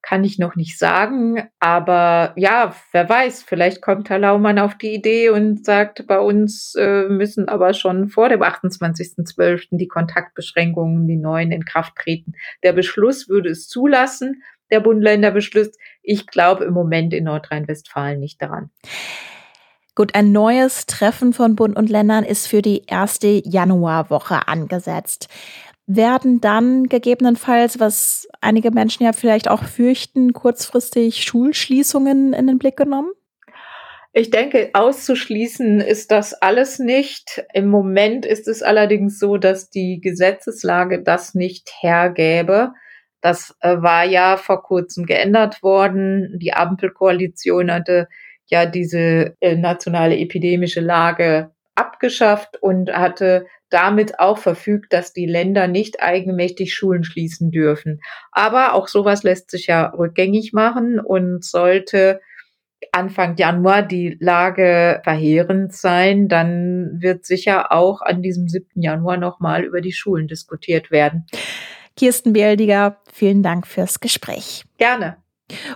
kann 0.00 0.24
ich 0.24 0.38
noch 0.38 0.56
nicht 0.56 0.78
sagen. 0.78 1.50
Aber 1.60 2.32
ja, 2.36 2.74
wer 2.92 3.06
weiß, 3.10 3.42
vielleicht 3.42 3.82
kommt 3.82 4.08
Herr 4.08 4.20
Laumann 4.20 4.58
auf 4.58 4.78
die 4.78 4.94
Idee 4.94 5.28
und 5.28 5.66
sagt, 5.66 6.06
bei 6.06 6.18
uns 6.18 6.74
äh, 6.78 7.10
müssen 7.10 7.46
aber 7.50 7.74
schon 7.74 8.08
vor 8.08 8.30
dem 8.30 8.40
28.12. 8.40 9.66
die 9.72 9.88
Kontaktbeschränkungen, 9.88 11.06
die 11.06 11.18
neuen 11.18 11.52
in 11.52 11.66
Kraft 11.66 11.96
treten. 11.96 12.32
Der 12.62 12.72
Beschluss 12.72 13.28
würde 13.28 13.50
es 13.50 13.68
zulassen 13.68 14.42
der 14.70 14.80
Bund-Länder-Beschluss. 14.80 15.70
Ich 16.02 16.26
glaube 16.26 16.64
im 16.64 16.74
Moment 16.74 17.12
in 17.14 17.24
Nordrhein-Westfalen 17.24 18.20
nicht 18.20 18.40
daran. 18.40 18.70
Gut, 19.94 20.14
ein 20.14 20.30
neues 20.30 20.86
Treffen 20.86 21.32
von 21.32 21.56
Bund 21.56 21.76
und 21.76 21.90
Ländern 21.90 22.24
ist 22.24 22.46
für 22.46 22.62
die 22.62 22.84
erste 22.86 23.42
Januarwoche 23.44 24.46
angesetzt. 24.46 25.28
Werden 25.86 26.40
dann 26.40 26.84
gegebenenfalls, 26.84 27.80
was 27.80 28.28
einige 28.40 28.70
Menschen 28.70 29.04
ja 29.04 29.12
vielleicht 29.12 29.48
auch 29.48 29.64
fürchten, 29.64 30.32
kurzfristig 30.34 31.24
Schulschließungen 31.24 32.32
in 32.32 32.46
den 32.46 32.58
Blick 32.58 32.76
genommen? 32.76 33.10
Ich 34.12 34.30
denke, 34.30 34.70
auszuschließen 34.72 35.80
ist 35.80 36.10
das 36.10 36.34
alles 36.34 36.78
nicht. 36.78 37.44
Im 37.52 37.68
Moment 37.68 38.24
ist 38.24 38.48
es 38.48 38.62
allerdings 38.62 39.18
so, 39.18 39.36
dass 39.36 39.70
die 39.70 40.00
Gesetzeslage 40.00 41.02
das 41.02 41.34
nicht 41.34 41.70
hergäbe. 41.80 42.72
Das 43.20 43.56
äh, 43.60 43.76
war 43.80 44.04
ja 44.04 44.36
vor 44.36 44.62
kurzem 44.62 45.06
geändert 45.06 45.62
worden. 45.62 46.38
Die 46.38 46.52
Ampelkoalition 46.52 47.70
hatte 47.70 48.08
ja 48.46 48.66
diese 48.66 49.34
äh, 49.40 49.56
nationale 49.56 50.16
epidemische 50.16 50.80
Lage 50.80 51.50
abgeschafft 51.74 52.60
und 52.60 52.92
hatte 52.92 53.46
damit 53.70 54.18
auch 54.18 54.38
verfügt, 54.38 54.92
dass 54.92 55.12
die 55.12 55.26
Länder 55.26 55.68
nicht 55.68 56.02
eigenmächtig 56.02 56.74
Schulen 56.74 57.04
schließen 57.04 57.50
dürfen. 57.50 58.00
Aber 58.32 58.74
auch 58.74 58.88
sowas 58.88 59.22
lässt 59.22 59.50
sich 59.50 59.66
ja 59.66 59.92
rückgängig 59.96 60.52
machen 60.52 60.98
und 60.98 61.44
sollte 61.44 62.20
Anfang 62.92 63.36
Januar 63.36 63.82
die 63.82 64.16
Lage 64.20 65.00
verheerend 65.02 65.72
sein, 65.72 66.28
dann 66.28 67.00
wird 67.00 67.26
sicher 67.26 67.72
auch 67.72 68.02
an 68.02 68.22
diesem 68.22 68.48
7. 68.48 68.80
Januar 68.80 69.16
nochmal 69.16 69.64
über 69.64 69.80
die 69.80 69.92
Schulen 69.92 70.28
diskutiert 70.28 70.90
werden. 70.90 71.26
Kirsten 71.98 72.32
Bieldiger, 72.32 72.98
vielen 73.12 73.42
Dank 73.42 73.66
fürs 73.66 73.98
Gespräch. 73.98 74.64
Gerne. 74.78 75.16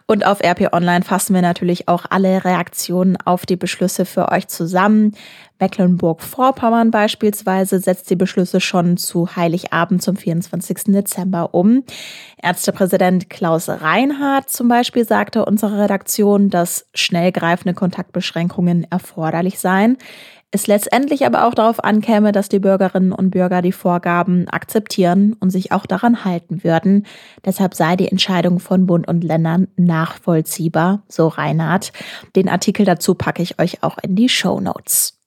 Und 0.06 0.24
auf 0.24 0.40
RP 0.40 0.72
Online 0.72 1.02
fassen 1.02 1.34
wir 1.34 1.42
natürlich 1.42 1.88
auch 1.88 2.04
alle 2.10 2.44
Reaktionen 2.44 3.16
auf 3.16 3.44
die 3.44 3.56
Beschlüsse 3.56 4.04
für 4.04 4.30
euch 4.30 4.46
zusammen. 4.46 5.16
Mecklenburg-Vorpommern 5.58 6.92
beispielsweise 6.92 7.80
setzt 7.80 8.08
die 8.10 8.16
Beschlüsse 8.16 8.60
schon 8.60 8.98
zu 8.98 9.34
Heiligabend 9.34 10.02
zum 10.02 10.14
24. 10.16 10.92
Dezember 10.92 11.54
um. 11.54 11.82
Ärztepräsident 12.40 13.28
Klaus 13.28 13.68
Reinhardt 13.68 14.48
zum 14.48 14.68
Beispiel 14.68 15.04
sagte 15.04 15.44
unserer 15.44 15.84
Redaktion, 15.84 16.50
dass 16.50 16.86
schnell 16.94 17.32
greifende 17.32 17.74
Kontaktbeschränkungen 17.74 18.86
erforderlich 18.90 19.58
seien 19.58 19.96
es 20.54 20.66
letztendlich 20.66 21.24
aber 21.24 21.46
auch 21.46 21.54
darauf 21.54 21.82
ankäme, 21.82 22.30
dass 22.30 22.50
die 22.50 22.58
Bürgerinnen 22.58 23.12
und 23.12 23.30
Bürger 23.30 23.62
die 23.62 23.72
Vorgaben 23.72 24.48
akzeptieren 24.48 25.34
und 25.40 25.48
sich 25.48 25.72
auch 25.72 25.86
daran 25.86 26.26
halten 26.26 26.62
würden. 26.62 27.06
Deshalb 27.44 27.74
sei 27.74 27.96
die 27.96 28.08
Entscheidung 28.08 28.60
von 28.60 28.86
Bund 28.86 29.08
und 29.08 29.24
Ländern 29.24 29.68
nachvollziehbar, 29.76 31.02
so 31.08 31.28
Reinhard. 31.28 31.92
Den 32.36 32.50
Artikel 32.50 32.84
dazu 32.84 33.14
packe 33.14 33.42
ich 33.42 33.58
euch 33.58 33.82
auch 33.82 33.96
in 34.02 34.14
die 34.14 34.28
Show 34.28 34.60
Notes. 34.60 35.18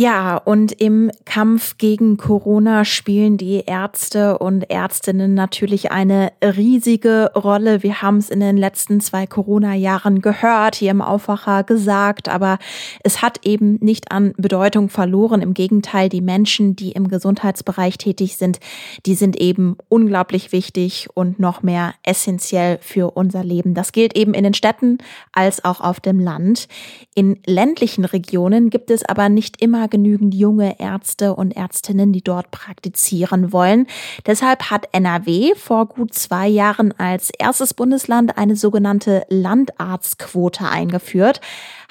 Ja, 0.00 0.36
und 0.36 0.70
im 0.70 1.10
Kampf 1.24 1.76
gegen 1.76 2.18
Corona 2.18 2.84
spielen 2.84 3.36
die 3.36 3.64
Ärzte 3.66 4.38
und 4.38 4.70
Ärztinnen 4.70 5.34
natürlich 5.34 5.90
eine 5.90 6.30
riesige 6.40 7.32
Rolle. 7.34 7.82
Wir 7.82 8.00
haben 8.00 8.18
es 8.18 8.30
in 8.30 8.38
den 8.38 8.56
letzten 8.56 9.00
zwei 9.00 9.26
Corona-Jahren 9.26 10.22
gehört, 10.22 10.76
hier 10.76 10.92
im 10.92 11.02
Aufwacher 11.02 11.64
gesagt, 11.64 12.28
aber 12.28 12.60
es 13.02 13.22
hat 13.22 13.44
eben 13.44 13.80
nicht 13.80 14.12
an 14.12 14.34
Bedeutung 14.36 14.88
verloren. 14.88 15.42
Im 15.42 15.52
Gegenteil, 15.52 16.08
die 16.08 16.20
Menschen, 16.20 16.76
die 16.76 16.92
im 16.92 17.08
Gesundheitsbereich 17.08 17.98
tätig 17.98 18.36
sind, 18.36 18.60
die 19.04 19.16
sind 19.16 19.34
eben 19.34 19.78
unglaublich 19.88 20.52
wichtig 20.52 21.08
und 21.14 21.40
noch 21.40 21.64
mehr 21.64 21.94
essentiell 22.04 22.78
für 22.82 23.16
unser 23.16 23.42
Leben. 23.42 23.74
Das 23.74 23.90
gilt 23.90 24.16
eben 24.16 24.32
in 24.32 24.44
den 24.44 24.54
Städten 24.54 24.98
als 25.32 25.64
auch 25.64 25.80
auf 25.80 25.98
dem 25.98 26.20
Land. 26.20 26.68
In 27.16 27.40
ländlichen 27.46 28.04
Regionen 28.04 28.70
gibt 28.70 28.92
es 28.92 29.04
aber 29.04 29.28
nicht 29.28 29.60
immer 29.60 29.87
genügend 29.88 30.34
junge 30.34 30.78
Ärzte 30.78 31.34
und 31.34 31.56
Ärztinnen, 31.56 32.12
die 32.12 32.22
dort 32.22 32.50
praktizieren 32.50 33.52
wollen. 33.52 33.86
Deshalb 34.26 34.70
hat 34.70 34.88
NRW 34.92 35.54
vor 35.54 35.86
gut 35.86 36.14
zwei 36.14 36.48
Jahren 36.48 36.92
als 36.98 37.30
erstes 37.30 37.74
Bundesland 37.74 38.38
eine 38.38 38.56
sogenannte 38.56 39.24
Landarztquote 39.28 40.68
eingeführt. 40.68 41.40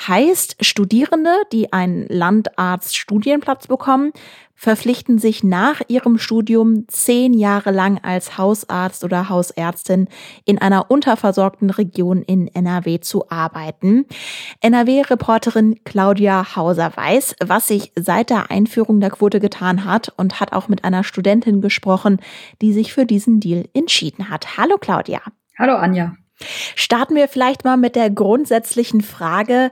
Heißt, 0.07 0.57
Studierende, 0.61 1.31
die 1.51 1.73
einen 1.73 2.07
Landarztstudienplatz 2.07 3.67
bekommen, 3.67 4.11
verpflichten 4.57 5.19
sich 5.19 5.43
nach 5.43 5.81
ihrem 5.87 6.17
Studium 6.17 6.85
zehn 6.87 7.33
Jahre 7.33 7.71
lang 7.71 7.99
als 8.03 8.39
Hausarzt 8.39 9.03
oder 9.03 9.29
Hausärztin 9.29 10.09
in 10.45 10.57
einer 10.57 10.89
unterversorgten 10.89 11.69
Region 11.69 12.23
in 12.23 12.47
NRW 12.47 12.99
zu 12.99 13.29
arbeiten. 13.29 14.05
NRW-Reporterin 14.61 15.83
Claudia 15.85 16.55
Hauser 16.55 16.91
weiß, 16.95 17.35
was 17.45 17.67
sich 17.67 17.91
seit 17.95 18.31
der 18.31 18.49
Einführung 18.49 18.99
der 18.99 19.11
Quote 19.11 19.39
getan 19.39 19.85
hat 19.85 20.11
und 20.17 20.39
hat 20.39 20.53
auch 20.53 20.67
mit 20.67 20.83
einer 20.83 21.03
Studentin 21.03 21.61
gesprochen, 21.61 22.19
die 22.61 22.73
sich 22.73 22.93
für 22.93 23.05
diesen 23.05 23.39
Deal 23.39 23.69
entschieden 23.73 24.29
hat. 24.31 24.57
Hallo 24.57 24.77
Claudia. 24.79 25.21
Hallo 25.57 25.75
Anja. 25.75 26.15
Starten 26.75 27.15
wir 27.15 27.27
vielleicht 27.27 27.63
mal 27.63 27.77
mit 27.77 27.95
der 27.95 28.09
grundsätzlichen 28.09 29.01
Frage, 29.01 29.71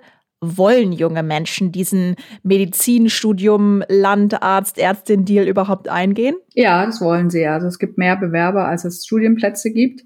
wollen 0.58 0.92
junge 0.92 1.24
Menschen 1.24 1.72
diesen 1.72 2.16
Medizinstudium, 2.44 3.84
Landarzt, 3.88 4.78
Ärztin-Deal 4.78 5.48
überhaupt 5.48 5.90
eingehen? 5.90 6.36
Ja, 6.54 6.86
das 6.86 7.02
wollen 7.02 7.30
sie. 7.30 7.46
Also 7.46 7.68
es 7.68 7.80
gibt 7.80 7.98
mehr 7.98 8.16
Bewerber, 8.16 8.68
als 8.68 8.86
es 8.86 9.06
Studienplätze 9.06 9.72
gibt. 9.72 10.02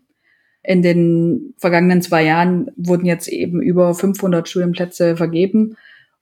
In 0.63 0.81
den 0.81 1.53
vergangenen 1.57 2.01
zwei 2.01 2.23
Jahren 2.23 2.69
wurden 2.75 3.05
jetzt 3.05 3.27
eben 3.27 3.61
über 3.61 3.93
500 3.93 4.47
Studienplätze 4.47 5.15
vergeben 5.15 5.75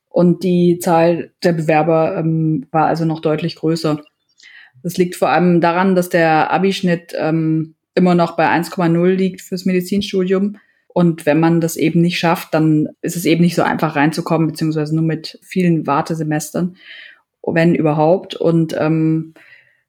und 0.10 0.44
die 0.44 0.80
Zahl 0.80 1.32
der 1.44 1.54
Bewerber 1.54 2.18
ähm, 2.18 2.66
war 2.72 2.88
also 2.88 3.06
noch 3.06 3.22
deutlich 3.22 3.56
größer. 3.56 4.02
Das 4.84 4.98
liegt 4.98 5.16
vor 5.16 5.30
allem 5.30 5.62
daran, 5.62 5.96
dass 5.96 6.10
der 6.10 6.52
Abischnitt 6.52 7.14
ähm, 7.18 7.76
immer 7.94 8.16
noch 8.16 8.36
bei 8.36 8.48
1,0 8.48 9.10
liegt 9.10 9.42
fürs 9.42 9.66
Medizinstudium. 9.66 10.58
Und 10.98 11.28
wenn 11.28 11.40
man 11.40 11.62
das 11.62 11.76
eben 11.76 12.02
nicht 12.02 12.18
schafft, 12.18 12.56
dann 12.56 12.90
ist 13.04 13.16
es 13.16 13.26
eben 13.26 13.44
nicht 13.44 13.54
so 13.54 13.62
einfach 13.62 13.96
reinzukommen, 13.96 14.48
beziehungsweise 14.48 14.96
nur 14.96 15.06
mit 15.06 15.38
vielen 15.44 15.86
Wartesemestern, 15.86 16.76
wenn 17.44 17.76
überhaupt. 17.76 18.34
Und 18.34 18.76
ähm, 18.80 19.36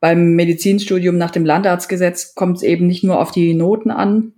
beim 0.00 0.34
Medizinstudium 0.34 1.16
nach 1.16 1.30
dem 1.30 1.46
Landarztgesetz 1.46 2.34
kommt 2.34 2.58
es 2.58 2.62
eben 2.62 2.86
nicht 2.86 3.04
nur 3.04 3.22
auf 3.22 3.30
die 3.30 3.54
Noten 3.54 3.90
an, 3.90 4.34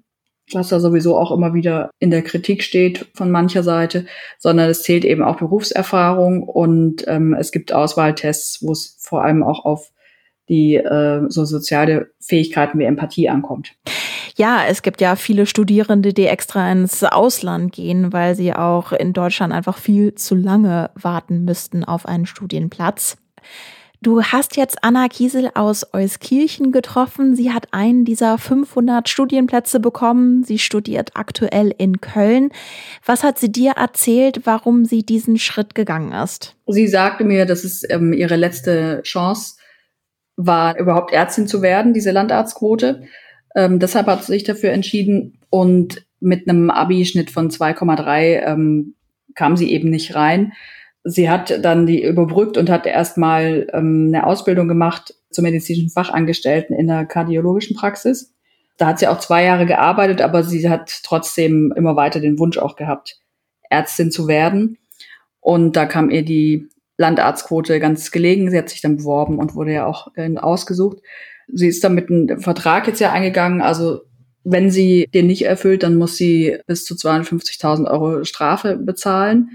was 0.53 0.69
da 0.69 0.79
sowieso 0.79 1.19
auch 1.19 1.33
immer 1.33 1.55
wieder 1.55 1.91
in 1.99 2.13
der 2.13 2.23
Kritik 2.23 2.63
steht 2.63 3.09
von 3.15 3.33
mancher 3.33 3.65
Seite, 3.65 4.07
sondern 4.39 4.71
es 4.71 4.85
zählt 4.85 5.05
eben 5.05 5.25
auch 5.25 5.39
Berufserfahrung 5.39 6.45
und 6.45 7.05
ähm, 7.09 7.35
es 7.35 7.51
gibt 7.51 7.73
Auswahltests, 7.73 8.63
wo 8.63 8.71
es 8.71 8.97
vor 9.01 9.25
allem 9.25 9.43
auch 9.43 9.65
auf 9.65 9.91
die 10.51 10.75
äh, 10.75 11.23
so 11.29 11.45
soziale 11.47 12.11
Fähigkeiten 12.21 12.79
wie 12.79 12.85
Empathie 12.85 13.31
ankommt. 13.31 13.73
Ja, 14.37 14.65
es 14.69 14.83
gibt 14.83 15.01
ja 15.01 15.17
viele 15.17 15.47
Studierende, 15.47 16.13
die 16.13 16.27
extra 16.27 16.71
ins 16.71 17.05
Ausland 17.05 17.73
gehen, 17.73 18.13
weil 18.13 18.35
sie 18.35 18.53
auch 18.53 18.93
in 18.93 19.13
Deutschland 19.13 19.53
einfach 19.53 19.79
viel 19.79 20.15
zu 20.15 20.35
lange 20.35 20.91
warten 20.95 21.45
müssten 21.45 21.85
auf 21.85 22.07
einen 22.07 22.27
Studienplatz. 22.27 23.17
Du 24.03 24.23
hast 24.23 24.57
jetzt 24.57 24.83
Anna 24.83 25.09
Kiesel 25.09 25.51
aus 25.55 25.93
Euskirchen 25.93 26.73
getroffen. 26.73 27.37
Sie 27.37 27.53
hat 27.53 27.69
einen 27.73 28.07
dieser 28.07 28.39
500 28.39 29.11
Studienplätze 29.11 29.79
bekommen. 29.79 30.43
Sie 30.43 30.59
studiert 30.59 31.11
aktuell 31.17 31.75
in 31.77 32.01
Köln. 32.01 32.49
Was 33.05 33.23
hat 33.23 33.39
sie 33.39 33.53
dir 33.53 33.73
erzählt, 33.73 34.47
warum 34.47 34.87
sie 34.87 35.05
diesen 35.05 35.37
Schritt 35.37 35.75
gegangen 35.75 36.13
ist? 36.13 36.57
Sie 36.67 36.89
sagte 36.89 37.25
mir, 37.25 37.45
dass 37.45 37.63
es 37.63 37.83
ähm, 37.91 38.15
ihre 38.15 38.37
letzte 38.37 39.03
Chance 39.03 39.60
war, 40.47 40.79
überhaupt 40.79 41.13
Ärztin 41.13 41.47
zu 41.47 41.63
werden, 41.63 41.93
diese 41.93 42.11
Landarztquote. 42.11 43.03
Ähm, 43.55 43.79
deshalb 43.79 44.07
hat 44.07 44.25
sie 44.25 44.33
sich 44.33 44.45
dafür 44.45 44.71
entschieden 44.71 45.39
und 45.51 46.07
mit 46.21 46.49
einem 46.49 46.71
Abi-Schnitt 46.71 47.31
von 47.31 47.51
2,3 47.51 48.47
ähm, 48.47 48.95
kam 49.35 49.57
sie 49.57 49.73
eben 49.73 49.91
nicht 49.91 50.15
rein. 50.15 50.53
Sie 51.03 51.31
hat 51.31 51.65
dann 51.65 51.87
die 51.87 52.05
überbrückt 52.05 52.59
und 52.59 52.69
hat 52.69 52.87
erstmal 52.87 53.67
ähm, 53.73 54.07
eine 54.09 54.27
Ausbildung 54.27 54.69
gemacht 54.69 55.15
zur 55.31 55.43
medizinischen 55.43 55.91
Fachangestellten 55.91 56.77
in 56.77 56.87
der 56.87 57.07
kardiologischen 57.07 57.77
Praxis. 57.77 58.35
Da 58.77 58.87
hat 58.87 58.99
sie 58.99 59.09
auch 59.09 59.19
zwei 59.19 59.45
Jahre 59.45 59.67
gearbeitet, 59.67 60.21
aber 60.21 60.43
sie 60.43 60.69
hat 60.69 61.01
trotzdem 61.03 61.73
immer 61.77 61.97
weiter 61.97 62.21
den 62.21 62.39
Wunsch 62.39 62.59
auch 62.59 62.77
gehabt, 62.77 63.19
Ärztin 63.69 64.11
zu 64.11 64.29
werden. 64.29 64.79
Und 65.41 65.77
da 65.77 65.87
kam 65.87 66.11
ihr 66.11 66.25
die 66.25 66.69
Landarztquote 67.01 67.81
ganz 67.81 68.11
gelegen. 68.11 68.51
Sie 68.51 68.59
hat 68.59 68.69
sich 68.69 68.81
dann 68.81 68.99
beworben 68.99 69.39
und 69.39 69.55
wurde 69.55 69.73
ja 69.73 69.87
auch 69.87 70.09
äh, 70.17 70.37
ausgesucht. 70.37 70.99
Sie 71.53 71.67
ist 71.67 71.83
dann 71.83 71.95
mit 71.95 72.11
einem 72.11 72.41
Vertrag 72.41 72.87
jetzt 72.87 73.01
ja 73.01 73.13
eingegangen. 73.13 73.61
Also 73.61 74.03
wenn 74.45 74.71
sie 74.71 75.09
den 75.13 75.27
nicht 75.27 75.45
erfüllt, 75.45 75.83
dann 75.83 75.97
muss 75.97 76.17
sie 76.17 76.59
bis 76.67 76.85
zu 76.85 76.95
250.000 76.95 77.91
Euro 77.91 78.25
Strafe 78.25 78.77
bezahlen 78.77 79.51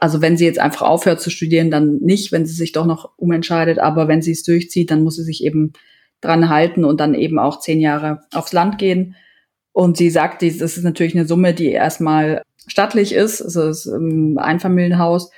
also 0.00 0.20
wenn 0.20 0.36
sie 0.36 0.44
jetzt 0.44 0.58
einfach 0.58 0.82
aufhört 0.82 1.20
zu 1.20 1.30
studieren, 1.30 1.70
dann 1.70 1.98
nicht, 1.98 2.32
wenn 2.32 2.46
sie 2.46 2.54
sich 2.54 2.72
doch 2.72 2.86
noch 2.86 3.12
umentscheidet. 3.16 3.78
Aber 3.78 4.08
wenn 4.08 4.22
sie 4.22 4.32
es 4.32 4.42
durchzieht, 4.42 4.90
dann 4.90 5.04
muss 5.04 5.16
sie 5.16 5.22
sich 5.22 5.44
eben 5.44 5.72
dran 6.20 6.48
halten 6.48 6.84
und 6.84 7.00
dann 7.00 7.14
eben 7.14 7.38
auch 7.38 7.60
zehn 7.60 7.80
Jahre 7.80 8.20
aufs 8.32 8.52
Land 8.52 8.78
gehen. 8.78 9.14
Und 9.72 9.96
sie 9.96 10.10
sagt, 10.10 10.42
das 10.42 10.60
ist 10.60 10.82
natürlich 10.82 11.14
eine 11.14 11.26
Summe, 11.26 11.54
die 11.54 11.70
erstmal 11.70 12.42
stattlich 12.66 13.14
ist. 13.14 13.40
Es 13.40 13.56
ist 13.56 13.86
ein 13.86 14.38
Einfamilienhaus. 14.38 15.30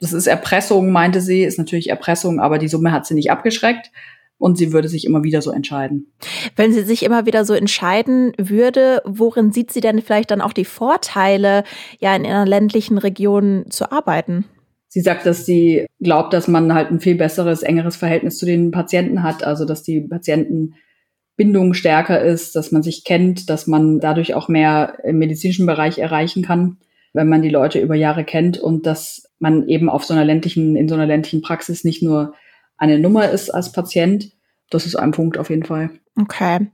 Das 0.00 0.12
ist 0.12 0.26
Erpressung, 0.26 0.92
meinte 0.92 1.20
sie, 1.20 1.42
ist 1.42 1.58
natürlich 1.58 1.90
Erpressung, 1.90 2.40
aber 2.40 2.58
die 2.58 2.68
Summe 2.68 2.92
hat 2.92 3.06
sie 3.06 3.14
nicht 3.14 3.30
abgeschreckt 3.30 3.90
und 4.38 4.56
sie 4.56 4.72
würde 4.72 4.88
sich 4.88 5.04
immer 5.04 5.24
wieder 5.24 5.42
so 5.42 5.50
entscheiden. 5.50 6.12
Wenn 6.56 6.72
sie 6.72 6.82
sich 6.82 7.02
immer 7.02 7.26
wieder 7.26 7.44
so 7.44 7.54
entscheiden 7.54 8.32
würde, 8.38 9.02
worin 9.04 9.52
sieht 9.52 9.72
sie 9.72 9.80
denn 9.80 10.00
vielleicht 10.00 10.30
dann 10.30 10.40
auch 10.40 10.52
die 10.52 10.64
Vorteile, 10.64 11.64
ja, 11.98 12.14
in 12.14 12.24
einer 12.24 12.46
ländlichen 12.46 12.98
Region 12.98 13.66
zu 13.70 13.90
arbeiten? 13.90 14.44
Sie 14.86 15.00
sagt, 15.00 15.26
dass 15.26 15.44
sie 15.44 15.86
glaubt, 16.00 16.32
dass 16.32 16.48
man 16.48 16.72
halt 16.72 16.90
ein 16.90 17.00
viel 17.00 17.16
besseres, 17.16 17.62
engeres 17.62 17.96
Verhältnis 17.96 18.38
zu 18.38 18.46
den 18.46 18.70
Patienten 18.70 19.22
hat, 19.22 19.44
also 19.44 19.66
dass 19.66 19.82
die 19.82 20.00
Patientenbindung 20.00 21.74
stärker 21.74 22.22
ist, 22.22 22.56
dass 22.56 22.72
man 22.72 22.82
sich 22.82 23.04
kennt, 23.04 23.50
dass 23.50 23.66
man 23.66 24.00
dadurch 24.00 24.34
auch 24.34 24.48
mehr 24.48 24.98
im 25.04 25.18
medizinischen 25.18 25.66
Bereich 25.66 25.98
erreichen 25.98 26.42
kann, 26.42 26.78
wenn 27.12 27.28
man 27.28 27.42
die 27.42 27.50
Leute 27.50 27.80
über 27.80 27.96
Jahre 27.96 28.24
kennt 28.24 28.58
und 28.58 28.86
dass 28.86 29.27
man 29.38 29.68
eben 29.68 29.88
auf 29.88 30.04
so 30.04 30.14
einer 30.14 30.24
ländlichen, 30.24 30.76
in 30.76 30.88
so 30.88 30.94
einer 30.94 31.06
ländlichen 31.06 31.42
Praxis 31.42 31.84
nicht 31.84 32.02
nur 32.02 32.34
eine 32.76 32.98
Nummer 32.98 33.30
ist 33.30 33.50
als 33.50 33.72
Patient. 33.72 34.32
Das 34.70 34.86
ist 34.86 34.96
ein 34.96 35.12
Punkt 35.12 35.38
auf 35.38 35.50
jeden 35.50 35.64
Fall. 35.64 35.90
Okay. 36.20 36.68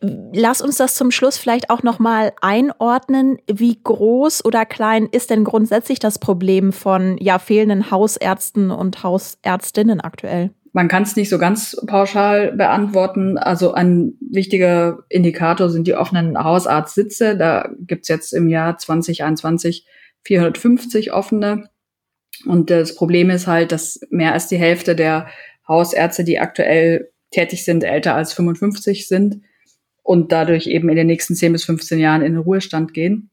Lass 0.00 0.60
uns 0.60 0.76
das 0.76 0.94
zum 0.94 1.10
Schluss 1.10 1.38
vielleicht 1.38 1.70
auch 1.70 1.82
nochmal 1.82 2.32
einordnen. 2.40 3.38
Wie 3.50 3.78
groß 3.82 4.44
oder 4.44 4.66
klein 4.66 5.08
ist 5.10 5.30
denn 5.30 5.44
grundsätzlich 5.44 6.00
das 6.00 6.18
Problem 6.18 6.72
von 6.72 7.16
ja, 7.18 7.38
fehlenden 7.38 7.90
Hausärzten 7.90 8.70
und 8.70 9.02
Hausärztinnen 9.02 10.00
aktuell? 10.00 10.50
Man 10.72 10.88
kann 10.88 11.04
es 11.04 11.16
nicht 11.16 11.28
so 11.30 11.38
ganz 11.38 11.76
pauschal 11.86 12.52
beantworten. 12.52 13.38
Also 13.38 13.72
ein 13.72 14.14
wichtiger 14.20 14.98
Indikator 15.08 15.68
sind 15.70 15.86
die 15.86 15.94
offenen 15.94 16.38
Hausarztsitze. 16.38 17.36
Da 17.36 17.70
gibt's 17.80 18.08
jetzt 18.08 18.32
im 18.32 18.48
Jahr 18.48 18.76
2021 18.76 19.86
450 20.24 21.12
offene. 21.12 21.70
Und 22.46 22.70
das 22.70 22.94
Problem 22.94 23.30
ist 23.30 23.46
halt, 23.46 23.72
dass 23.72 24.00
mehr 24.10 24.32
als 24.32 24.48
die 24.48 24.56
Hälfte 24.56 24.96
der 24.96 25.28
Hausärzte, 25.68 26.24
die 26.24 26.38
aktuell 26.38 27.10
tätig 27.30 27.64
sind, 27.64 27.84
älter 27.84 28.14
als 28.14 28.32
55 28.32 29.06
sind 29.06 29.42
und 30.02 30.32
dadurch 30.32 30.66
eben 30.66 30.88
in 30.88 30.96
den 30.96 31.06
nächsten 31.06 31.34
10 31.34 31.52
bis 31.52 31.64
15 31.64 31.98
Jahren 31.98 32.22
in 32.22 32.32
den 32.32 32.42
Ruhestand 32.42 32.94
gehen. 32.94 33.30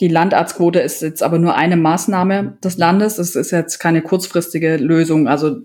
Die 0.00 0.08
Landarztquote 0.08 0.78
ist 0.78 1.02
jetzt 1.02 1.22
aber 1.22 1.38
nur 1.38 1.56
eine 1.56 1.76
Maßnahme 1.76 2.58
des 2.62 2.78
Landes. 2.78 3.18
Es 3.18 3.34
ist 3.34 3.50
jetzt 3.50 3.78
keine 3.78 4.00
kurzfristige 4.00 4.76
Lösung. 4.76 5.26
Also 5.26 5.56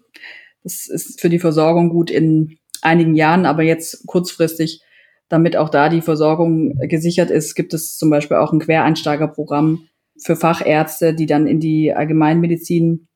das 0.63 0.87
ist 0.87 1.21
für 1.21 1.29
die 1.29 1.39
Versorgung 1.39 1.89
gut 1.89 2.09
in 2.09 2.57
einigen 2.81 3.13
Jahren, 3.15 3.45
aber 3.45 3.63
jetzt 3.63 4.07
kurzfristig, 4.07 4.81
damit 5.29 5.55
auch 5.55 5.69
da 5.69 5.89
die 5.89 6.01
Versorgung 6.01 6.75
gesichert 6.87 7.29
ist, 7.29 7.55
gibt 7.55 7.73
es 7.73 7.97
zum 7.97 8.09
Beispiel 8.09 8.37
auch 8.37 8.51
ein 8.51 8.59
Quereinsteigerprogramm, 8.59 9.87
für 10.21 10.35
Fachärzte, 10.35 11.13
die 11.13 11.25
dann 11.25 11.47
in 11.47 11.59
die 11.59 11.93
Allgemeinmedizin 11.93 13.07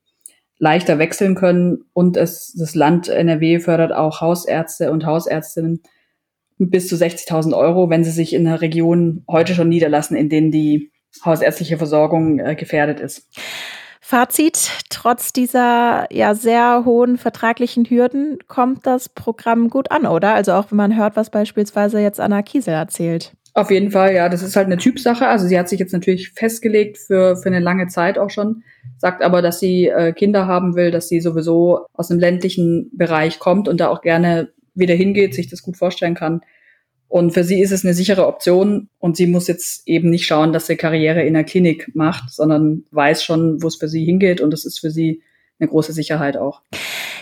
leichter 0.60 1.00
wechseln 1.00 1.36
können. 1.36 1.84
Und 1.94 2.18
es, 2.18 2.54
das 2.58 2.76
Land 2.76 3.08
NRW 3.08 3.60
fördert 3.60 3.94
auch 3.94 4.22
Hausärzte 4.22 4.92
und 4.92 5.06
Hausärztinnen 5.06 5.82
bis 6.58 6.88
zu 6.88 6.96
60.000 6.96 7.56
Euro, 7.56 7.90
wenn 7.90 8.04
sie 8.04 8.12
sich 8.12 8.34
in 8.34 8.48
einer 8.48 8.62
Region 8.62 9.24
heute 9.30 9.54
schon 9.54 9.70
niederlassen, 9.70 10.18
in 10.18 10.30
denen 10.30 10.52
die 10.52 10.92
hausärztliche 11.24 11.78
Versorgung 11.78 12.40
äh, 12.40 12.56
gefährdet 12.56 13.00
ist. 13.00 13.30
Fazit, 14.02 14.72
trotz 14.90 15.34
dieser 15.34 16.08
ja 16.14 16.34
sehr 16.34 16.84
hohen 16.86 17.18
vertraglichen 17.18 17.86
Hürden 17.86 18.38
kommt 18.48 18.88
das 18.88 19.10
Programm 19.10 19.70
gut 19.70 19.92
an, 19.92 20.06
oder? 20.06 20.34
Also 20.34 20.54
auch 20.54 20.72
wenn 20.72 20.78
man 20.78 20.96
hört, 20.96 21.16
was 21.18 21.30
beispielsweise 21.30 22.00
jetzt 22.00 22.20
Anna 22.20 22.42
Kiesel 22.42 22.74
erzählt. 22.74 23.34
Auf 23.58 23.72
jeden 23.72 23.90
Fall, 23.90 24.14
ja. 24.14 24.30
Das 24.30 24.44
ist 24.44 24.56
halt 24.56 24.68
eine 24.68 24.78
Typsache. 24.78 25.28
Also 25.28 25.48
sie 25.48 25.58
hat 25.58 25.68
sich 25.68 25.80
jetzt 25.80 25.92
natürlich 25.92 26.30
festgelegt 26.30 27.00
für, 27.00 27.38
für 27.38 27.48
eine 27.48 27.60
lange 27.60 27.88
Zeit 27.88 28.20
auch 28.20 28.30
schon, 28.30 28.62
sagt 29.00 29.24
aber, 29.24 29.42
dass 29.42 29.60
sie 29.60 29.88
äh, 29.88 30.14
Kinder 30.14 30.46
haben 30.46 30.76
will, 30.76 30.92
dass 30.92 31.10
sie 31.10 31.20
sowieso 31.22 31.88
aus 31.94 32.12
einem 32.12 32.20
ländlichen 32.20 32.92
Bereich 32.96 33.40
kommt 33.40 33.68
und 33.68 33.80
da 33.80 33.88
auch 33.88 34.02
gerne 34.02 34.50
wieder 34.76 34.94
hingeht, 34.94 35.34
sich 35.34 35.50
das 35.50 35.64
gut 35.64 35.76
vorstellen 35.76 36.14
kann. 36.14 36.42
Und 37.08 37.32
für 37.32 37.44
sie 37.44 37.60
ist 37.60 37.72
es 37.72 37.84
eine 37.84 37.96
sichere 37.96 38.28
Option 38.28 38.90
und 39.00 39.18
sie 39.18 39.26
muss 39.26 39.48
jetzt 39.48 39.88
eben 39.88 40.12
nicht 40.12 40.28
schauen, 40.28 40.54
dass 40.54 40.68
sie 40.68 40.76
Karriere 40.76 41.24
in 41.24 41.34
der 41.34 41.44
Klinik 41.44 41.90
macht, 41.96 42.30
sondern 42.30 42.84
weiß 42.92 43.24
schon, 43.24 43.64
wo 43.64 43.68
es 43.70 43.78
für 43.78 43.88
sie 43.88 44.06
hingeht 44.06 44.40
und 44.40 44.52
das 44.52 44.66
ist 44.66 44.78
für 44.78 44.92
sie 44.92 45.24
eine 45.60 45.68
große 45.68 45.94
Sicherheit 45.94 46.38
auch. 46.38 46.62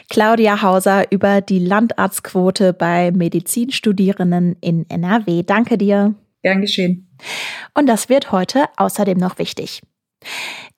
Claudia 0.09 0.61
Hauser 0.61 1.09
über 1.13 1.39
die 1.39 1.59
Landarztquote 1.59 2.73
bei 2.73 3.11
Medizinstudierenden 3.11 4.57
in 4.59 4.85
NRW. 4.89 5.43
Danke 5.43 5.77
dir. 5.77 6.13
Gern 6.45 6.61
geschehen. 6.61 7.07
Und 7.73 7.87
das 7.87 8.07
wird 8.07 8.31
heute 8.31 8.65
außerdem 8.77 9.17
noch 9.17 9.39
wichtig. 9.39 9.81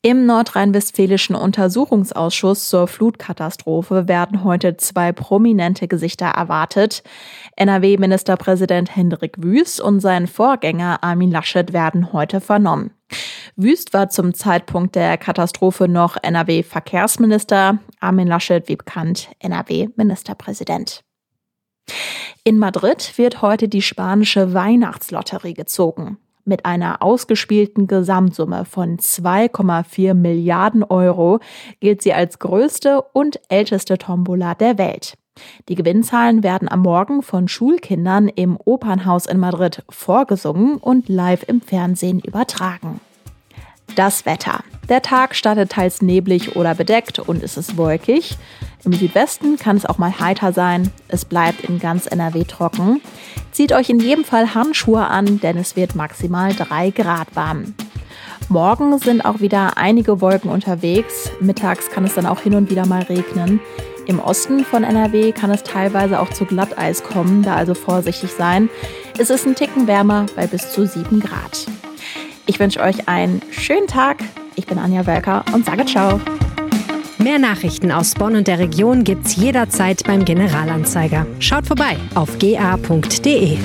Im 0.01 0.25
nordrhein-westfälischen 0.25 1.35
Untersuchungsausschuss 1.35 2.69
zur 2.69 2.87
Flutkatastrophe 2.87 4.07
werden 4.07 4.45
heute 4.45 4.77
zwei 4.77 5.11
prominente 5.11 5.89
Gesichter 5.89 6.27
erwartet. 6.27 7.03
NRW-Ministerpräsident 7.57 8.95
Hendrik 8.95 9.43
Wüst 9.43 9.81
und 9.81 9.99
sein 9.99 10.27
Vorgänger 10.27 11.03
Armin 11.03 11.31
Laschet 11.31 11.73
werden 11.73 12.13
heute 12.13 12.39
vernommen. 12.39 12.91
Wüst 13.57 13.93
war 13.93 14.07
zum 14.07 14.33
Zeitpunkt 14.33 14.95
der 14.95 15.17
Katastrophe 15.17 15.89
noch 15.89 16.15
NRW-Verkehrsminister, 16.23 17.79
Armin 17.99 18.27
Laschet, 18.27 18.69
wie 18.69 18.77
bekannt, 18.77 19.31
NRW-Ministerpräsident. 19.39 21.03
In 22.47 22.59
Madrid 22.59 23.17
wird 23.17 23.41
heute 23.41 23.67
die 23.67 23.81
spanische 23.81 24.53
Weihnachtslotterie 24.53 25.53
gezogen. 25.53 26.17
Mit 26.45 26.65
einer 26.65 27.03
ausgespielten 27.03 27.87
Gesamtsumme 27.87 28.63
von 28.63 28.99
2,4 28.99 30.13
Milliarden 30.13 30.81
Euro 30.85 31.39
gilt 31.81 32.01
sie 32.01 32.13
als 32.13 32.39
größte 32.39 33.01
und 33.11 33.41
älteste 33.49 33.97
Tombola 33.97 34.55
der 34.55 34.77
Welt. 34.77 35.15
Die 35.67 35.75
Gewinnzahlen 35.75 36.41
werden 36.41 36.69
am 36.69 36.83
Morgen 36.83 37.21
von 37.21 37.49
Schulkindern 37.49 38.29
im 38.29 38.57
Opernhaus 38.63 39.25
in 39.25 39.39
Madrid 39.39 39.83
vorgesungen 39.89 40.77
und 40.77 41.09
live 41.09 41.43
im 41.49 41.59
Fernsehen 41.59 42.21
übertragen. 42.21 43.01
Das 43.95 44.25
Wetter. 44.25 44.63
Der 44.89 45.01
Tag 45.01 45.35
startet 45.35 45.71
teils 45.71 46.01
neblig 46.01 46.55
oder 46.55 46.75
bedeckt 46.75 47.19
und 47.19 47.43
es 47.43 47.57
ist 47.57 47.77
wolkig. 47.77 48.37
Im 48.85 48.93
Südwesten 48.93 49.57
kann 49.57 49.75
es 49.75 49.85
auch 49.85 49.97
mal 49.97 50.19
heiter 50.19 50.53
sein. 50.53 50.91
Es 51.09 51.25
bleibt 51.25 51.65
in 51.65 51.79
ganz 51.79 52.05
NRW 52.05 52.45
trocken. 52.45 53.01
Zieht 53.51 53.73
euch 53.73 53.89
in 53.89 53.99
jedem 53.99 54.23
Fall 54.23 54.53
Handschuhe 54.53 55.05
an, 55.05 55.39
denn 55.41 55.57
es 55.57 55.75
wird 55.75 55.95
maximal 55.95 56.53
3 56.53 56.91
Grad 56.91 57.35
warm. 57.35 57.73
Morgen 58.49 58.97
sind 58.99 59.25
auch 59.25 59.41
wieder 59.41 59.77
einige 59.77 60.21
Wolken 60.21 60.49
unterwegs. 60.49 61.31
Mittags 61.41 61.89
kann 61.89 62.05
es 62.05 62.15
dann 62.15 62.25
auch 62.25 62.39
hin 62.39 62.55
und 62.55 62.69
wieder 62.69 62.85
mal 62.85 63.01
regnen. 63.01 63.59
Im 64.05 64.19
Osten 64.19 64.63
von 64.63 64.85
NRW 64.85 65.33
kann 65.33 65.51
es 65.51 65.63
teilweise 65.63 66.21
auch 66.21 66.29
zu 66.29 66.45
Glatteis 66.45 67.03
kommen, 67.03 67.43
da 67.43 67.55
also 67.55 67.73
vorsichtig 67.73 68.31
sein. 68.31 68.69
Es 69.17 69.29
ist 69.29 69.45
ein 69.45 69.55
Ticken 69.55 69.85
wärmer 69.85 70.27
bei 70.37 70.47
bis 70.47 70.71
zu 70.71 70.87
7 70.87 71.19
Grad. 71.19 71.67
Ich 72.47 72.59
wünsche 72.59 72.79
euch 72.79 73.07
einen 73.07 73.41
schönen 73.51 73.87
Tag. 73.87 74.17
Ich 74.55 74.65
bin 74.65 74.79
Anja 74.79 75.05
Welker 75.05 75.43
und 75.53 75.65
sage 75.65 75.85
ciao. 75.85 76.19
Mehr 77.17 77.39
Nachrichten 77.39 77.91
aus 77.91 78.13
Bonn 78.13 78.35
und 78.35 78.47
der 78.47 78.57
Region 78.57 79.03
gibt's 79.03 79.35
jederzeit 79.35 80.03
beim 80.05 80.23
Generalanzeiger. 80.23 81.27
Schaut 81.39 81.67
vorbei 81.67 81.97
auf 82.15 82.39
ga.de. 82.39 83.57